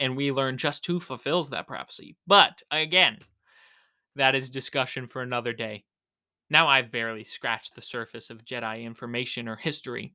and 0.00 0.16
we 0.16 0.32
learn 0.32 0.56
just 0.56 0.86
who 0.86 1.00
fulfills 1.00 1.50
that 1.50 1.66
prophecy. 1.66 2.16
But 2.26 2.62
again, 2.70 3.18
that 4.16 4.34
is 4.34 4.50
discussion 4.50 5.06
for 5.06 5.22
another 5.22 5.52
day. 5.52 5.84
Now 6.50 6.68
I've 6.68 6.92
barely 6.92 7.24
scratched 7.24 7.74
the 7.74 7.82
surface 7.82 8.30
of 8.30 8.44
Jedi 8.44 8.84
information 8.84 9.48
or 9.48 9.56
history, 9.56 10.14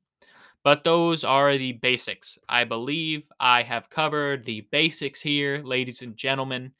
but 0.62 0.84
those 0.84 1.24
are 1.24 1.56
the 1.56 1.72
basics. 1.72 2.38
I 2.48 2.64
believe 2.64 3.24
I 3.40 3.62
have 3.62 3.90
covered 3.90 4.44
the 4.44 4.66
basics 4.70 5.20
here, 5.20 5.62
ladies 5.64 6.02
and 6.02 6.16
gentlemen. 6.16 6.72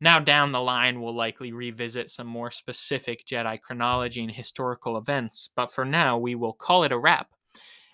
Now, 0.00 0.18
down 0.18 0.50
the 0.50 0.60
line, 0.62 1.00
we'll 1.00 1.14
likely 1.14 1.52
revisit 1.52 2.08
some 2.08 2.26
more 2.26 2.50
specific 2.50 3.26
Jedi 3.26 3.60
chronology 3.60 4.22
and 4.22 4.34
historical 4.34 4.96
events, 4.96 5.50
but 5.54 5.70
for 5.70 5.84
now, 5.84 6.16
we 6.16 6.34
will 6.34 6.54
call 6.54 6.84
it 6.84 6.92
a 6.92 6.98
wrap 6.98 7.28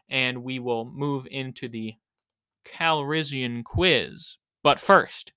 and 0.08 0.44
we 0.44 0.60
will 0.60 0.84
move 0.84 1.26
into 1.30 1.68
the 1.68 1.94
Calrissian 2.64 3.64
quiz. 3.64 4.36
But 4.62 4.78
first, 4.78 5.32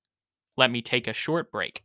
let 0.58 0.71
me 0.71 0.82
take 0.82 1.08
a 1.08 1.13
short 1.13 1.52
break. 1.52 1.84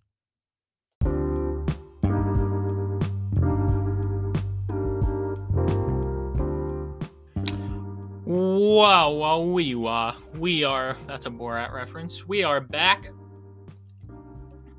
Wow, 8.66 9.10
wow, 9.10 9.40
we 9.40 9.74
wah. 9.74 10.16
We 10.38 10.64
are, 10.64 10.96
that's 11.06 11.26
a 11.26 11.30
Borat 11.30 11.70
reference. 11.74 12.26
We 12.26 12.44
are 12.44 12.62
back. 12.62 13.10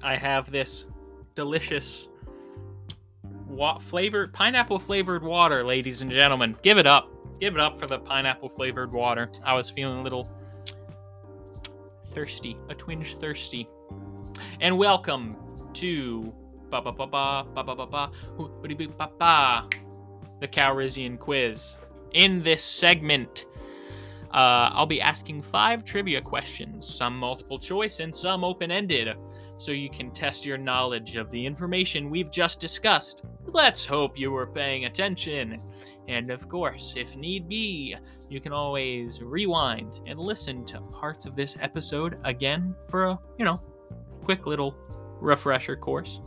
I 0.02 0.16
have 0.16 0.50
this 0.50 0.88
delicious 1.36 2.08
wa- 3.48 3.78
flavored, 3.78 4.34
pineapple 4.34 4.80
flavored 4.80 5.22
water, 5.22 5.64
ladies 5.64 6.02
and 6.02 6.10
gentlemen. 6.10 6.58
Give 6.64 6.80
it 6.80 6.88
up. 6.88 7.12
Give 7.40 7.54
it 7.54 7.60
up 7.60 7.80
for 7.80 7.86
the 7.86 8.00
pineapple 8.00 8.50
flavored 8.50 8.92
water. 8.92 9.30
I 9.44 9.54
was 9.54 9.70
feeling 9.70 10.00
a 10.00 10.02
little 10.02 10.28
thirsty, 12.10 12.58
a 12.70 12.74
twinge 12.74 13.18
thirsty. 13.20 13.70
And 14.62 14.80
welcome 14.80 15.38
to 15.76 16.34
ba 16.72 16.82
ba 16.82 16.92
ba 16.92 17.06
ba 17.06 17.46
ba 17.54 17.64
ba 17.64 17.76
ba 17.76 17.86
ba 17.86 18.88
ba 18.98 19.10
ba 19.20 19.70
the 20.42 20.48
Calrissian 20.48 21.20
quiz. 21.20 21.78
In 22.14 22.42
this 22.42 22.64
segment, 22.64 23.46
uh, 24.36 24.70
I'll 24.74 24.86
be 24.86 25.00
asking 25.00 25.44
five 25.44 25.86
trivia 25.86 26.20
questions, 26.20 26.86
some 26.94 27.18
multiple 27.18 27.58
choice 27.58 28.02
and 28.02 28.14
some 28.14 28.44
open 28.44 28.70
ended, 28.70 29.16
so 29.56 29.72
you 29.72 29.90
can 29.90 30.12
test 30.12 30.46
your 30.46 30.58
knowledge 30.58 31.16
of 31.16 31.32
the 31.32 31.46
information 31.46 32.10
we've 32.10 32.30
just 32.30 32.60
discussed. 32.60 33.24
Let's 33.46 33.86
hope 33.86 34.20
you 34.20 34.32
were 34.32 34.48
paying 34.48 34.84
attention. 34.86 35.62
And 36.10 36.32
of 36.32 36.50
course, 36.50 36.96
if 36.98 37.16
need 37.16 37.48
be, 37.48 37.96
you 38.30 38.42
can 38.42 38.52
always 38.52 39.22
rewind 39.22 40.02
and 40.06 40.20
listen 40.20 40.66
to 40.66 40.82
parts 40.82 41.26
of 41.26 41.38
this 41.38 41.56
episode 41.62 42.20
again 42.26 42.76
for 42.90 43.06
a, 43.06 43.20
you 43.40 43.46
know, 43.46 43.62
quick 44.26 44.46
little 44.48 44.76
refresher 45.22 45.78
course. 45.78 46.20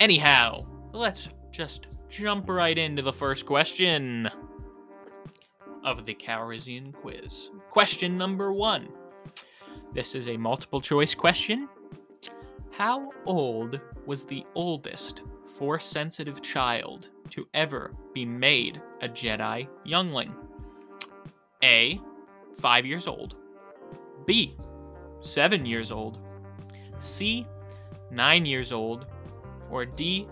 Anyhow, 0.00 0.66
let's 0.92 1.28
just 1.52 1.86
jump 2.08 2.50
right 2.50 2.76
into 2.76 3.02
the 3.02 3.12
first 3.12 3.46
question 3.46 4.28
of 5.84 6.04
the 6.04 6.14
Calrissian 6.14 6.92
quiz. 6.92 7.50
Question 7.70 8.16
number 8.16 8.52
one. 8.52 8.88
This 9.94 10.14
is 10.14 10.28
a 10.28 10.36
multiple 10.36 10.80
choice 10.80 11.14
question. 11.14 11.68
How 12.70 13.10
old 13.26 13.80
was 14.06 14.24
the 14.24 14.44
oldest 14.54 15.22
force 15.44 15.86
sensitive 15.86 16.40
child 16.42 17.08
to 17.30 17.48
ever 17.54 17.92
be 18.14 18.24
made 18.24 18.80
a 19.02 19.08
Jedi 19.08 19.66
youngling? 19.84 20.34
A. 21.64 22.00
5 22.58 22.86
years 22.86 23.06
old. 23.08 23.36
B. 24.26 24.56
7 25.20 25.66
years 25.66 25.90
old. 25.90 26.18
C. 27.00 27.46
9 28.10 28.46
years 28.46 28.72
old. 28.72 29.06
Or 29.70 29.84
D. 29.84 30.28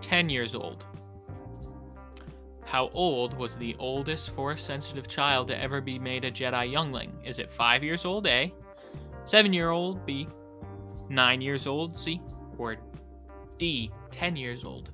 10 0.00 0.28
years 0.28 0.54
old. 0.54 0.84
How 2.70 2.88
old 2.94 3.36
was 3.36 3.56
the 3.56 3.74
oldest 3.80 4.30
force 4.30 4.62
sensitive 4.62 5.08
child 5.08 5.48
to 5.48 5.60
ever 5.60 5.80
be 5.80 5.98
made 5.98 6.24
a 6.24 6.30
Jedi 6.30 6.70
youngling? 6.70 7.12
Is 7.24 7.40
it 7.40 7.50
5 7.50 7.82
years 7.82 8.04
old? 8.04 8.28
A. 8.28 8.54
7 9.24 9.52
year 9.52 9.70
old? 9.70 10.06
B. 10.06 10.28
9 11.08 11.40
years 11.40 11.66
old? 11.66 11.98
C. 11.98 12.20
Or 12.58 12.76
D. 13.58 13.90
10 14.12 14.36
years 14.36 14.64
old. 14.64 14.90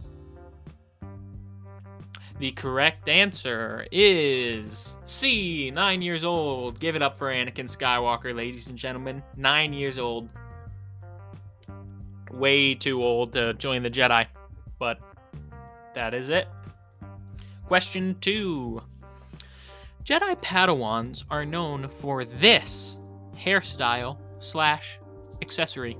The 2.38 2.52
correct 2.52 3.10
answer 3.10 3.86
is 3.92 4.96
C, 5.04 5.70
nine 5.70 6.00
years 6.00 6.24
old. 6.24 6.80
Give 6.80 6.96
it 6.96 7.02
up 7.02 7.14
for 7.14 7.30
Anakin 7.30 7.64
Skywalker, 7.64 8.34
ladies 8.34 8.68
and 8.68 8.78
gentlemen. 8.78 9.22
Nine 9.36 9.74
years 9.74 9.98
old. 9.98 10.30
Way 12.30 12.74
too 12.74 13.02
old 13.02 13.34
to 13.34 13.52
join 13.52 13.82
the 13.82 13.90
Jedi. 13.90 14.26
But 14.78 14.98
that 15.94 16.14
is 16.14 16.30
it. 16.30 16.48
Question 17.66 18.16
two 18.20 18.80
Jedi 20.04 20.36
Padawans 20.36 21.24
are 21.30 21.44
known 21.44 21.88
for 21.88 22.24
this 22.24 22.96
hairstyle 23.36 24.18
slash 24.38 25.00
accessory. 25.42 25.98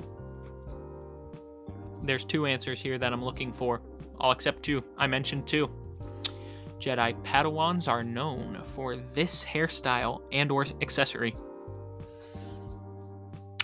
There's 2.04 2.24
two 2.24 2.46
answers 2.46 2.80
here 2.80 2.98
that 2.98 3.12
I'm 3.12 3.24
looking 3.24 3.50
for. 3.50 3.82
I'll 4.20 4.30
accept 4.30 4.62
two. 4.62 4.84
I 4.96 5.08
mentioned 5.08 5.48
two. 5.48 5.68
Jedi 6.78 7.20
Padawans 7.24 7.88
are 7.88 8.04
known 8.04 8.62
for 8.74 8.96
this 8.96 9.44
hairstyle 9.44 10.22
and 10.30 10.52
or 10.52 10.66
accessory. 10.80 11.34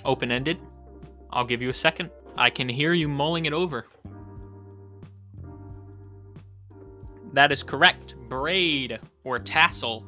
Open-ended. 0.05 0.59
I'll 1.31 1.45
give 1.45 1.63
you 1.63 1.71
a 1.71 1.75
second. 1.75 2.11
I 2.37 2.51
can 2.51 2.69
hear 2.69 2.95
you 2.95 3.07
mulling 3.07 3.47
it 3.47 3.53
over. 3.53 3.87
That 7.33 7.53
is 7.53 7.63
correct. 7.63 8.17
Braid 8.29 9.01
or 9.25 9.39
tassel. 9.39 10.05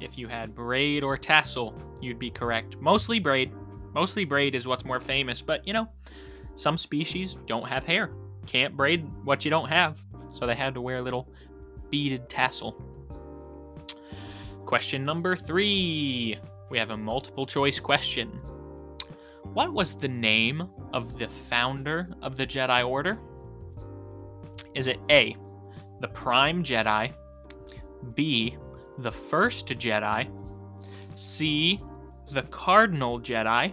If 0.00 0.18
you 0.18 0.28
had 0.28 0.54
braid 0.54 1.02
or 1.02 1.16
tassel, 1.16 1.74
you'd 2.00 2.18
be 2.18 2.30
correct. 2.30 2.76
Mostly 2.80 3.18
braid. 3.18 3.52
Mostly 3.94 4.24
braid 4.24 4.54
is 4.54 4.66
what's 4.66 4.84
more 4.84 5.00
famous, 5.00 5.40
but 5.40 5.66
you 5.66 5.72
know, 5.72 5.88
some 6.54 6.78
species 6.78 7.36
don't 7.46 7.66
have 7.66 7.84
hair. 7.84 8.10
Can't 8.46 8.76
braid 8.76 9.08
what 9.24 9.44
you 9.44 9.50
don't 9.50 9.68
have. 9.68 10.02
So 10.28 10.46
they 10.46 10.54
had 10.54 10.74
to 10.74 10.80
wear 10.80 10.98
a 10.98 11.02
little 11.02 11.28
beaded 11.90 12.28
tassel. 12.28 12.76
Question 14.64 15.04
number 15.04 15.34
three. 15.34 16.38
We 16.70 16.78
have 16.78 16.90
a 16.90 16.96
multiple 16.96 17.46
choice 17.46 17.80
question. 17.80 18.28
What 19.52 19.72
was 19.72 19.96
the 19.96 20.08
name 20.08 20.68
of 20.92 21.16
the 21.16 21.28
founder 21.28 22.10
of 22.20 22.36
the 22.36 22.46
Jedi 22.46 22.86
Order? 22.86 23.18
Is 24.74 24.88
it 24.88 24.98
A, 25.08 25.36
the 26.00 26.08
Prime 26.08 26.62
Jedi, 26.62 27.12
B, 28.14 28.56
the 28.98 29.10
First 29.10 29.68
Jedi, 29.68 30.28
C, 31.14 31.80
the 32.32 32.42
Cardinal 32.42 33.20
Jedi, 33.20 33.72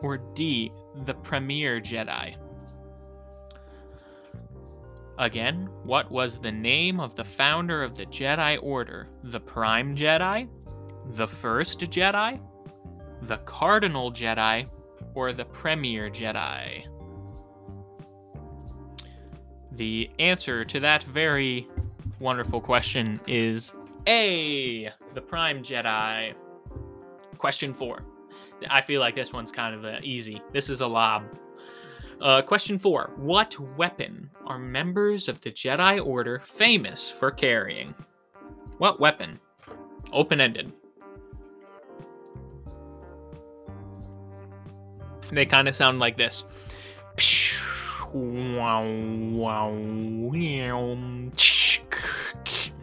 or 0.00 0.18
D, 0.34 0.72
the 1.04 1.14
Premier 1.14 1.80
Jedi? 1.80 2.36
Again, 5.18 5.68
what 5.84 6.10
was 6.10 6.38
the 6.38 6.50
name 6.50 6.98
of 6.98 7.14
the 7.14 7.24
founder 7.24 7.82
of 7.82 7.96
the 7.96 8.06
Jedi 8.06 8.58
Order? 8.62 9.08
The 9.22 9.40
Prime 9.40 9.94
Jedi, 9.94 10.48
the 11.14 11.28
First 11.28 11.80
Jedi, 11.80 12.40
the 13.22 13.36
Cardinal 13.38 14.10
Jedi, 14.10 14.68
or 15.14 15.32
the 15.32 15.44
Premier 15.44 16.10
Jedi? 16.10 16.86
The 19.76 20.10
answer 20.18 20.64
to 20.66 20.80
that 20.80 21.02
very 21.04 21.66
wonderful 22.20 22.60
question 22.60 23.20
is 23.26 23.72
A, 24.06 24.90
the 25.14 25.20
Prime 25.20 25.62
Jedi. 25.62 26.34
Question 27.38 27.72
four. 27.72 28.02
I 28.68 28.80
feel 28.80 29.00
like 29.00 29.14
this 29.14 29.32
one's 29.32 29.50
kind 29.50 29.74
of 29.74 29.84
uh, 29.84 29.98
easy. 30.02 30.40
This 30.52 30.68
is 30.68 30.82
a 30.82 30.86
lob. 30.86 31.24
Uh, 32.20 32.42
question 32.42 32.78
four 32.78 33.10
What 33.16 33.58
weapon 33.76 34.30
are 34.46 34.58
members 34.58 35.28
of 35.28 35.40
the 35.40 35.50
Jedi 35.50 36.04
Order 36.04 36.38
famous 36.38 37.10
for 37.10 37.30
carrying? 37.30 37.94
What 38.78 39.00
weapon? 39.00 39.40
Open 40.12 40.40
ended. 40.40 40.72
They 45.30 45.46
kind 45.46 45.66
of 45.66 45.74
sound 45.74 45.98
like 45.98 46.18
this. 46.18 46.44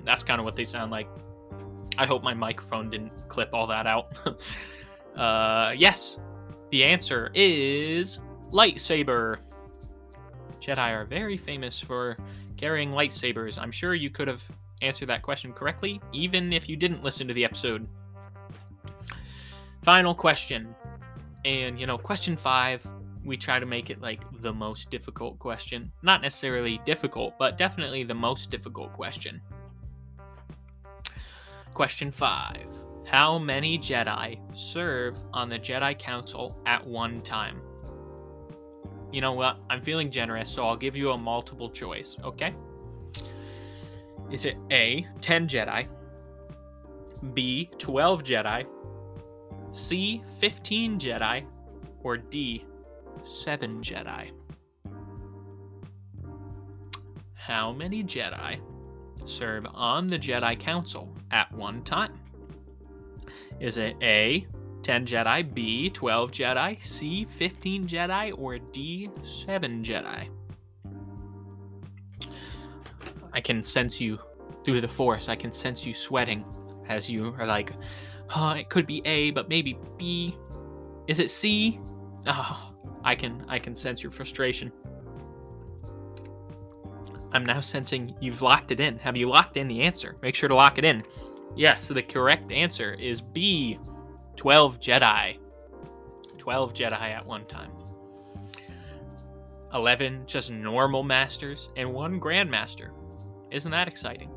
That's 0.05 0.23
kind 0.23 0.39
of 0.39 0.45
what 0.45 0.55
they 0.55 0.65
sound 0.65 0.91
like. 0.91 1.07
I 1.97 2.05
hope 2.05 2.23
my 2.23 2.33
microphone 2.33 2.89
didn't 2.89 3.11
clip 3.27 3.49
all 3.53 3.67
that 3.67 3.85
out. 3.85 4.17
uh, 5.17 5.73
yes, 5.75 6.19
the 6.71 6.83
answer 6.83 7.29
is 7.33 8.19
lightsaber. 8.51 9.37
Jedi 10.61 10.93
are 10.93 11.05
very 11.05 11.37
famous 11.37 11.79
for 11.79 12.17
carrying 12.57 12.91
lightsabers. 12.91 13.59
I'm 13.59 13.71
sure 13.71 13.93
you 13.95 14.09
could 14.09 14.27
have 14.27 14.43
answered 14.81 15.09
that 15.09 15.21
question 15.21 15.53
correctly, 15.53 16.01
even 16.13 16.53
if 16.53 16.69
you 16.69 16.75
didn't 16.75 17.03
listen 17.03 17.27
to 17.27 17.33
the 17.33 17.43
episode. 17.43 17.87
Final 19.83 20.13
question. 20.13 20.75
And, 21.45 21.79
you 21.79 21.87
know, 21.87 21.97
question 21.97 22.35
five, 22.35 22.85
we 23.23 23.37
try 23.37 23.59
to 23.59 23.65
make 23.65 23.89
it 23.89 24.01
like 24.01 24.21
the 24.41 24.53
most 24.53 24.89
difficult 24.89 25.39
question. 25.39 25.91
Not 26.01 26.21
necessarily 26.21 26.79
difficult, 26.85 27.37
but 27.37 27.57
definitely 27.57 28.03
the 28.03 28.13
most 28.13 28.49
difficult 28.49 28.93
question. 28.93 29.41
Question 31.73 32.11
five 32.11 32.73
How 33.05 33.37
many 33.37 33.77
Jedi 33.77 34.39
serve 34.53 35.15
on 35.33 35.49
the 35.49 35.59
Jedi 35.59 35.97
Council 35.97 36.57
at 36.65 36.85
one 36.85 37.21
time? 37.21 37.61
You 39.11 39.21
know 39.21 39.33
what? 39.33 39.57
I'm 39.69 39.81
feeling 39.81 40.11
generous, 40.11 40.51
so 40.51 40.65
I'll 40.65 40.77
give 40.77 40.95
you 40.95 41.11
a 41.11 41.17
multiple 41.17 41.69
choice, 41.69 42.15
okay? 42.23 42.53
Is 44.31 44.45
it 44.45 44.55
A, 44.71 45.07
10 45.21 45.47
Jedi, 45.47 45.87
B, 47.33 47.71
12 47.79 48.23
Jedi, 48.23 48.65
C, 49.71 50.23
15 50.39 50.99
Jedi, 50.99 51.45
or 52.03 52.17
D, 52.17 52.65
7 53.23 53.81
Jedi? 53.81 54.31
How 57.33 57.71
many 57.71 58.03
Jedi 58.03 58.59
serve 59.25 59.65
on 59.73 60.07
the 60.07 60.19
Jedi 60.19 60.59
Council 60.59 61.15
at 61.31 61.51
one 61.53 61.83
time? 61.83 62.19
Is 63.59 63.77
it 63.77 63.95
A, 64.01 64.45
10 64.83 65.05
Jedi, 65.05 65.53
B, 65.53 65.89
12 65.89 66.31
Jedi, 66.31 66.85
C, 66.85 67.25
15 67.25 67.87
Jedi, 67.87 68.37
or 68.37 68.59
D, 68.59 69.09
7 69.23 69.83
Jedi? 69.83 70.29
I 73.33 73.41
can 73.41 73.63
sense 73.63 73.99
you 73.99 74.19
through 74.63 74.81
the 74.81 74.87
Force. 74.87 75.29
I 75.29 75.35
can 75.35 75.51
sense 75.51 75.85
you 75.85 75.93
sweating 75.93 76.45
as 76.87 77.09
you 77.09 77.33
are 77.37 77.45
like, 77.45 77.73
oh, 78.35 78.51
it 78.51 78.69
could 78.69 78.87
be 78.87 79.01
A, 79.05 79.31
but 79.31 79.49
maybe 79.49 79.77
B. 79.97 80.37
Is 81.07 81.19
it 81.19 81.29
C? 81.29 81.79
Oh, 82.27 82.68
I 83.03 83.15
can 83.15 83.45
I 83.47 83.59
can 83.59 83.75
sense 83.75 84.03
your 84.03 84.11
frustration. 84.11 84.71
I'm 87.31 87.45
now 87.45 87.61
sensing 87.61 88.15
you've 88.19 88.41
locked 88.41 88.71
it 88.71 88.79
in. 88.79 88.97
Have 88.99 89.15
you 89.15 89.29
locked 89.29 89.57
in 89.57 89.67
the 89.67 89.81
answer? 89.81 90.15
Make 90.21 90.35
sure 90.35 90.49
to 90.49 90.55
lock 90.55 90.77
it 90.77 90.85
in. 90.85 91.03
Yeah, 91.55 91.77
so 91.79 91.93
the 91.93 92.01
correct 92.01 92.51
answer 92.51 92.93
is 92.93 93.21
B, 93.21 93.77
12 94.35 94.79
Jedi. 94.79 95.37
12 96.37 96.73
Jedi 96.73 97.01
at 97.01 97.25
one 97.25 97.45
time. 97.45 97.71
11 99.73 100.23
just 100.25 100.51
normal 100.51 101.03
masters, 101.03 101.69
and 101.75 101.93
one 101.93 102.19
Grandmaster. 102.19 102.89
Isn't 103.51 103.71
that 103.71 103.87
exciting? 103.87 104.31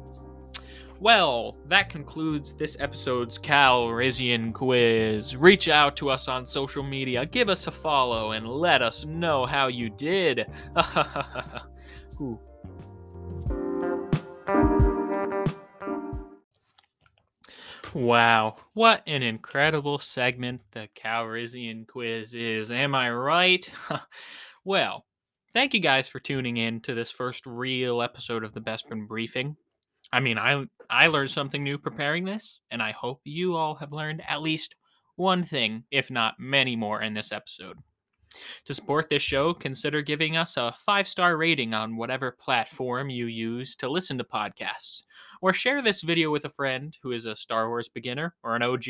Well, 1.03 1.57
that 1.67 1.91
concludes 1.91 2.55
this 2.55 2.77
episode's 2.79 3.37
Calrissian 3.37 4.53
quiz. 4.53 5.35
Reach 5.37 5.69
out 5.69 5.97
to 5.97 6.11
us 6.11 6.29
on 6.29 6.47
social 6.47 6.85
media, 6.85 7.27
give 7.27 7.51
us 7.51 7.67
a 7.67 7.73
follow, 7.73 8.31
and 8.31 8.47
let 8.47 8.83
us 8.83 9.05
know 9.05 9.45
how 9.45 9.67
you 9.67 9.91
did. 9.91 10.47
Wow, 17.95 18.57
what 18.73 19.03
an 19.07 19.23
incredible 19.23 19.99
segment 19.99 20.63
the 20.71 20.89
Calrissian 20.97 21.87
quiz 21.87 22.33
is. 22.33 22.71
Am 22.71 22.95
I 22.95 23.11
right? 23.11 23.69
well, 24.65 25.05
thank 25.53 25.75
you 25.75 25.81
guys 25.81 26.09
for 26.09 26.21
tuning 26.21 26.57
in 26.57 26.81
to 26.83 26.95
this 26.95 27.11
first 27.11 27.45
real 27.45 28.01
episode 28.01 28.45
of 28.45 28.55
the 28.55 28.63
Bespin 28.63 29.07
Briefing. 29.07 29.57
I 30.13 30.21
mean, 30.21 30.39
I 30.39 30.65
I 30.91 31.07
learned 31.07 31.31
something 31.31 31.65
new 31.65 31.79
preparing 31.79 32.25
this, 32.25 32.61
and 32.71 32.83
I 32.83 32.93
hope 32.93 33.21
you 33.25 33.55
all 33.55 33.75
have 33.77 33.93
learned 33.93 34.23
at 34.29 34.43
least 34.43 34.77
one 35.17 35.43
thing, 35.43 35.85
if 35.91 36.11
not 36.11 36.35
many 36.39 36.77
more, 36.77 37.01
in 37.01 37.15
this 37.15 37.33
episode. 37.33 37.79
To 38.65 38.75
support 38.75 39.09
this 39.09 39.23
show, 39.23 39.53
consider 39.55 40.03
giving 40.03 40.37
us 40.37 40.57
a 40.57 40.75
five 40.85 41.07
star 41.09 41.37
rating 41.37 41.75
on 41.75 41.97
whatever 41.97 42.31
platform 42.31 43.11
you 43.11 43.27
use 43.27 43.77
to 43.77 43.91
listen 43.91 44.19
to 44.19 44.25
podcasts, 44.25 45.03
or 45.41 45.53
share 45.53 45.83
this 45.83 46.03
video 46.03 46.31
with 46.31 46.45
a 46.45 46.51
friend 46.51 46.97
who 47.03 47.13
is 47.13 47.27
a 47.27 47.37
Star 47.37 47.69
Wars 47.69 47.89
beginner 47.89 48.35
or 48.43 48.57
an 48.57 48.63
OG. 48.63 48.85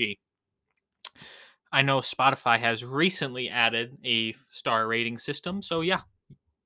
I 1.73 1.83
know 1.83 2.01
Spotify 2.01 2.59
has 2.61 2.85
recently 2.85 3.49
added 3.49 3.97
a 4.05 4.35
star 4.47 4.87
rating 4.87 5.19
system, 5.19 5.63
so 5.63 5.81
yeah, 5.81 6.03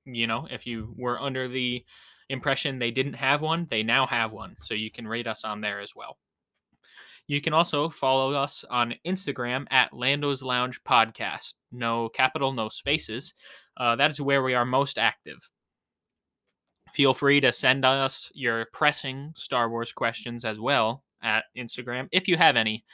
you 0.05 0.27
know, 0.27 0.47
if 0.51 0.67
you 0.67 0.95
were 0.97 1.21
under 1.21 1.49
the 1.49 1.85
impression 2.29 2.79
they 2.79 2.91
didn't 2.91 3.15
have 3.15 3.41
one, 3.41 3.67
they 3.71 3.83
now 3.83 4.07
have 4.07 4.33
one, 4.33 4.57
so 4.63 4.75
you 4.75 4.91
can 4.91 5.07
rate 5.07 5.27
us 5.27 5.45
on 5.45 5.61
there 5.61 5.81
as 5.81 5.95
well. 5.95 6.19
You 7.29 7.41
can 7.41 7.53
also 7.53 7.89
follow 7.89 8.33
us 8.33 8.65
on 8.71 8.95
Instagram 9.05 9.67
at 9.71 9.93
Lando's 9.93 10.43
Lounge 10.43 10.83
Podcast. 10.85 11.55
No 11.73 12.09
capital, 12.09 12.53
no 12.53 12.69
spaces. 12.69 13.35
Uh, 13.77 13.97
that 13.97 14.13
is 14.13 14.21
where 14.21 14.43
we 14.43 14.55
are 14.55 14.65
most 14.65 14.97
active. 14.97 15.51
Feel 16.95 17.13
free 17.13 17.41
to 17.41 17.53
send 17.53 17.85
us 17.85 18.31
your 18.33 18.67
pressing 18.73 19.33
Star 19.37 19.69
Wars 19.69 19.93
questions 19.93 20.45
as 20.45 20.61
well 20.61 21.03
at 21.23 21.45
Instagram 21.57 22.09
if 22.13 22.29
you 22.29 22.37
have 22.37 22.57
any, 22.57 22.85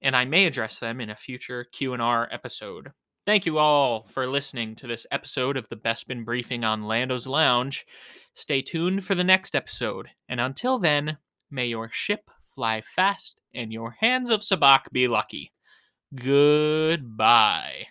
and 0.00 0.16
I 0.16 0.24
may 0.24 0.46
address 0.46 0.78
them 0.78 1.00
in 1.00 1.10
a 1.10 1.16
future 1.16 1.64
Q&R 1.72 2.28
episode. 2.32 2.92
Thank 3.24 3.46
you 3.46 3.58
all 3.58 4.02
for 4.02 4.26
listening 4.26 4.74
to 4.76 4.88
this 4.88 5.06
episode 5.12 5.56
of 5.56 5.68
the 5.68 5.76
Bespin 5.76 6.24
Briefing 6.24 6.64
on 6.64 6.82
Lando's 6.82 7.28
Lounge. 7.28 7.86
Stay 8.34 8.62
tuned 8.62 9.04
for 9.04 9.14
the 9.14 9.22
next 9.22 9.54
episode, 9.54 10.08
and 10.28 10.40
until 10.40 10.80
then, 10.80 11.18
may 11.48 11.66
your 11.66 11.88
ship 11.88 12.28
fly 12.52 12.80
fast 12.80 13.36
and 13.54 13.72
your 13.72 13.92
hands 14.00 14.28
of 14.28 14.40
sabacc 14.40 14.90
be 14.90 15.06
lucky. 15.06 15.52
Goodbye. 16.12 17.86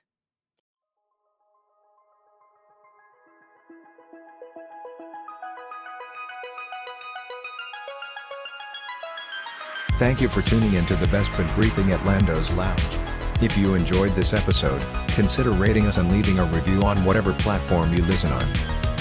Thank 9.94 10.20
you 10.20 10.28
for 10.28 10.42
tuning 10.42 10.74
in 10.74 10.86
to 10.88 10.96
the 10.98 11.06
Bespin 11.06 11.54
Briefing 11.56 11.94
at 11.94 12.04
Lando's 12.04 12.52
Lounge. 12.52 13.21
If 13.42 13.58
you 13.58 13.74
enjoyed 13.74 14.12
this 14.12 14.34
episode, 14.34 14.86
consider 15.08 15.50
rating 15.50 15.88
us 15.88 15.98
and 15.98 16.12
leaving 16.12 16.38
a 16.38 16.46
review 16.46 16.84
on 16.84 17.04
whatever 17.04 17.34
platform 17.34 17.92
you 17.92 18.04
listen 18.04 18.32
on. 18.32 18.46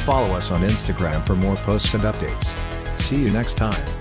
Follow 0.07 0.34
us 0.34 0.51
on 0.51 0.62
Instagram 0.62 1.24
for 1.26 1.36
more 1.36 1.57
posts 1.57 1.93
and 1.93 2.05
updates. 2.05 2.55
See 2.99 3.16
you 3.22 3.30
next 3.30 3.59
time. 3.59 3.99